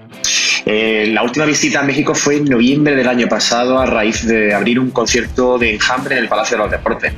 Eh, 0.64 1.10
la 1.12 1.22
última 1.22 1.44
visita 1.44 1.80
a 1.80 1.82
México 1.82 2.14
fue 2.14 2.38
en 2.38 2.46
noviembre 2.46 2.96
del 2.96 3.06
año 3.06 3.28
pasado 3.28 3.78
a 3.78 3.84
raíz 3.84 4.26
de 4.26 4.54
abrir 4.54 4.80
un 4.80 4.90
concierto 4.92 5.58
de 5.58 5.74
enjambre 5.74 6.16
en 6.16 6.22
el 6.22 6.28
Palacio 6.28 6.56
de 6.56 6.62
los 6.62 6.70
Deportes. 6.70 7.12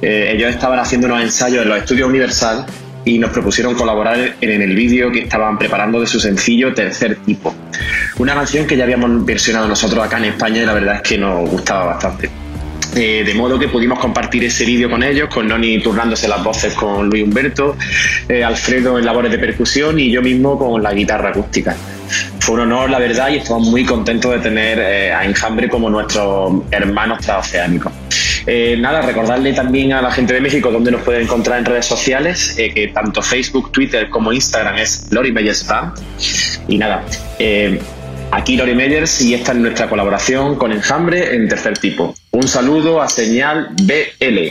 Eh, 0.00 0.32
ellos 0.34 0.48
estaban 0.48 0.78
haciendo 0.78 1.08
unos 1.08 1.20
ensayos 1.20 1.62
en 1.62 1.68
los 1.68 1.76
estudios 1.76 2.08
Universal 2.08 2.64
y 3.04 3.18
nos 3.18 3.30
propusieron 3.30 3.74
colaborar 3.74 4.36
en 4.40 4.62
el 4.62 4.74
vídeo 4.74 5.12
que 5.12 5.20
estaban 5.20 5.58
preparando 5.58 6.00
de 6.00 6.06
su 6.06 6.18
sencillo 6.18 6.72
Tercer 6.72 7.16
Tipo. 7.16 7.54
Una 8.16 8.32
canción 8.32 8.66
que 8.66 8.78
ya 8.78 8.84
habíamos 8.84 9.26
versionado 9.26 9.68
nosotros 9.68 10.02
acá 10.02 10.16
en 10.16 10.24
España 10.24 10.62
y 10.62 10.64
la 10.64 10.72
verdad 10.72 10.94
es 10.96 11.02
que 11.02 11.18
nos 11.18 11.50
gustaba 11.50 11.84
bastante. 11.84 12.39
Eh, 12.96 13.22
de 13.24 13.34
modo 13.34 13.58
que 13.58 13.68
pudimos 13.68 13.98
compartir 14.00 14.44
ese 14.44 14.64
vídeo 14.64 14.90
con 14.90 15.02
ellos, 15.02 15.28
con 15.28 15.46
Noni 15.46 15.80
turnándose 15.80 16.26
las 16.26 16.42
voces 16.42 16.74
con 16.74 17.08
Luis 17.08 17.22
Humberto, 17.22 17.76
eh, 18.28 18.42
Alfredo 18.42 18.98
en 18.98 19.06
labores 19.06 19.30
de 19.30 19.38
percusión 19.38 19.98
y 20.00 20.10
yo 20.10 20.22
mismo 20.22 20.58
con 20.58 20.82
la 20.82 20.92
guitarra 20.92 21.30
acústica. 21.30 21.76
Fue 22.40 22.56
un 22.56 22.62
honor, 22.62 22.90
la 22.90 22.98
verdad, 22.98 23.28
y 23.28 23.36
estamos 23.36 23.68
muy 23.68 23.84
contentos 23.84 24.32
de 24.32 24.38
tener 24.40 24.78
eh, 24.80 25.12
a 25.12 25.24
Enjambre 25.24 25.68
como 25.68 25.88
nuestros 25.88 26.62
hermanos 26.72 27.20
transoceánicos. 27.20 27.92
Nada, 28.78 29.02
recordarle 29.02 29.52
también 29.52 29.92
a 29.92 30.02
la 30.02 30.10
gente 30.10 30.34
de 30.34 30.40
México 30.40 30.72
dónde 30.72 30.90
nos 30.90 31.02
pueden 31.02 31.22
encontrar 31.22 31.60
en 31.60 31.66
redes 31.66 31.86
sociales, 31.86 32.56
que 32.56 32.90
tanto 32.92 33.22
Facebook, 33.22 33.70
Twitter 33.70 34.08
como 34.08 34.32
Instagram 34.32 34.76
es 34.78 35.06
Lori 35.12 35.30
Band. 35.30 35.92
Y 36.66 36.78
nada, 36.78 37.04
eh, 37.38 37.80
aquí 38.32 38.56
Lori 38.56 38.74
Meyers 38.74 39.20
y 39.20 39.34
esta 39.34 39.52
es 39.52 39.58
nuestra 39.58 39.88
colaboración 39.88 40.56
con 40.56 40.72
Enjambre 40.72 41.34
en 41.34 41.48
tercer 41.48 41.78
tipo. 41.78 42.14
Un 42.32 42.46
saludo 42.46 43.02
a 43.02 43.08
Señal 43.08 43.68
BL. 43.82 44.50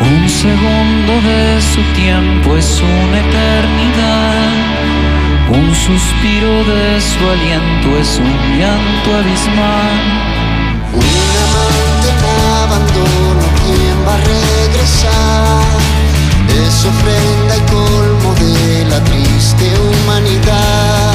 Un 0.00 0.28
segundo 0.28 1.12
de 1.28 1.60
su 1.60 1.82
tiempo 1.94 2.56
es 2.56 2.80
una 2.80 3.18
eternidad. 3.18 4.78
Un 5.50 5.74
suspiro 5.74 6.64
de 6.64 7.00
su 7.00 7.18
aliento 7.28 7.98
es 8.00 8.18
un 8.18 8.58
llanto 8.58 9.16
abismal. 9.16 10.37
Un 10.98 11.30
amante 11.46 12.08
en 12.10 12.20
abandono, 12.62 13.44
¿quién 13.60 13.96
va 14.06 14.14
a 14.14 14.20
regresar? 14.34 15.64
Es 16.66 16.76
ofrenda 16.84 17.56
y 17.56 17.60
colmo 17.70 18.34
de 18.34 18.84
la 18.86 19.02
triste 19.04 19.66
humanidad. 19.78 21.07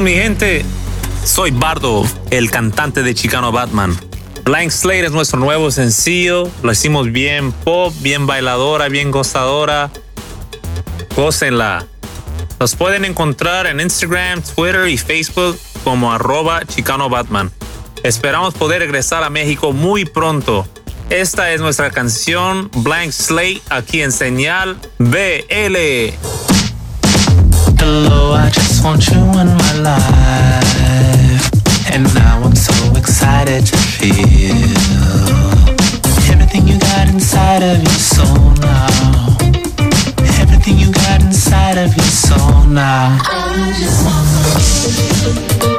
Mi 0.00 0.14
gente, 0.14 0.64
soy 1.24 1.52
Bardo, 1.52 2.04
el 2.30 2.50
cantante 2.50 3.04
de 3.04 3.14
Chicano 3.14 3.52
Batman. 3.52 3.96
Blank 4.42 4.70
Slate 4.70 5.06
es 5.06 5.12
nuestro 5.12 5.38
nuevo 5.38 5.70
sencillo, 5.70 6.50
lo 6.62 6.72
hicimos 6.72 7.12
bien 7.12 7.52
pop, 7.52 7.94
bien 8.00 8.26
bailadora, 8.26 8.88
bien 8.88 9.12
gozadora. 9.12 9.90
Gócenla. 11.14 11.86
Nos 12.58 12.74
pueden 12.74 13.04
encontrar 13.04 13.66
en 13.66 13.78
Instagram, 13.78 14.42
Twitter 14.42 14.88
y 14.88 14.98
Facebook 14.98 15.58
como 15.84 16.12
arroba 16.12 16.64
Chicano 16.66 17.08
Batman. 17.08 17.52
Esperamos 18.02 18.52
poder 18.54 18.80
regresar 18.80 19.22
a 19.22 19.30
México 19.30 19.72
muy 19.72 20.04
pronto. 20.04 20.66
Esta 21.08 21.52
es 21.52 21.60
nuestra 21.60 21.90
canción 21.90 22.68
Blank 22.74 23.12
Slate 23.12 23.62
aquí 23.70 24.02
en 24.02 24.10
Señal 24.10 24.76
BL. 24.98 26.53
Hello, 27.86 28.32
I 28.32 28.48
just 28.48 28.82
want 28.82 29.06
you 29.08 29.18
in 29.18 29.48
my 29.60 29.72
life. 29.84 31.44
And 31.92 32.02
now 32.14 32.40
I'm 32.42 32.56
so 32.56 32.72
excited 32.96 33.66
to 33.66 33.76
feel 33.76 34.56
everything 36.32 36.66
you 36.66 36.78
got 36.78 37.08
inside 37.08 37.62
of 37.62 37.82
your 37.82 38.00
soul 38.00 38.52
now. 38.64 39.36
Everything 40.40 40.78
you 40.78 40.92
got 40.94 41.20
inside 41.20 41.76
of 41.76 41.94
your 41.94 42.06
soul 42.06 42.64
now. 42.64 43.18
The 45.60 45.73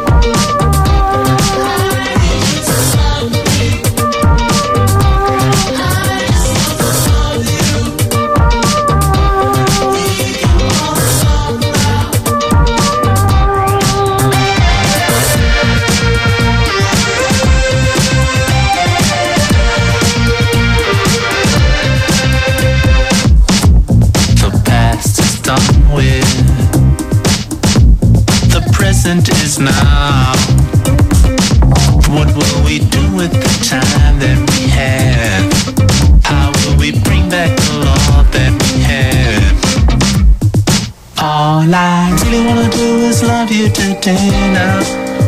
love 43.28 43.52
you 43.52 43.70
today 43.70 44.30
now. 44.54 44.80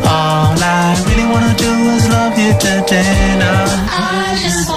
All 0.05 0.55
I 0.57 0.95
really 1.07 1.25
wanna 1.31 1.53
do 1.55 1.71
is 1.95 2.07
love 2.09 2.37
you 2.37 2.53
today 2.59 3.35
now. 3.39 3.65
I 3.89 4.37
just 4.41 4.67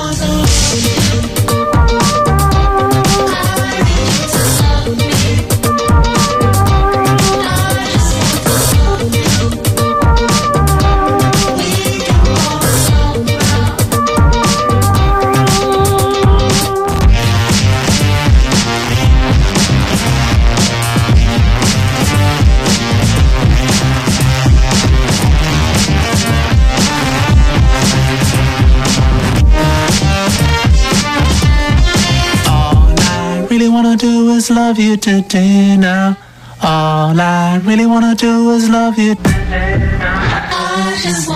love 34.71 34.79
you 34.79 34.97
today 34.97 35.77
now. 35.77 36.17
All 36.63 37.21
I 37.21 37.61
really 37.65 37.87
wanna 37.87 38.15
do 38.15 38.51
is 38.51 38.69
love 38.69 38.97
you 38.97 39.17
today 39.17 39.79
now. 39.99 40.15
I 40.53 41.01
just 41.03 41.29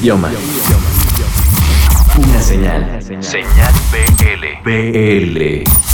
idioma. 0.00 0.30
Una 2.16 2.40
señal. 2.40 3.02
Señal 3.20 3.74
BL. 3.92 4.62
BL. 4.64 5.89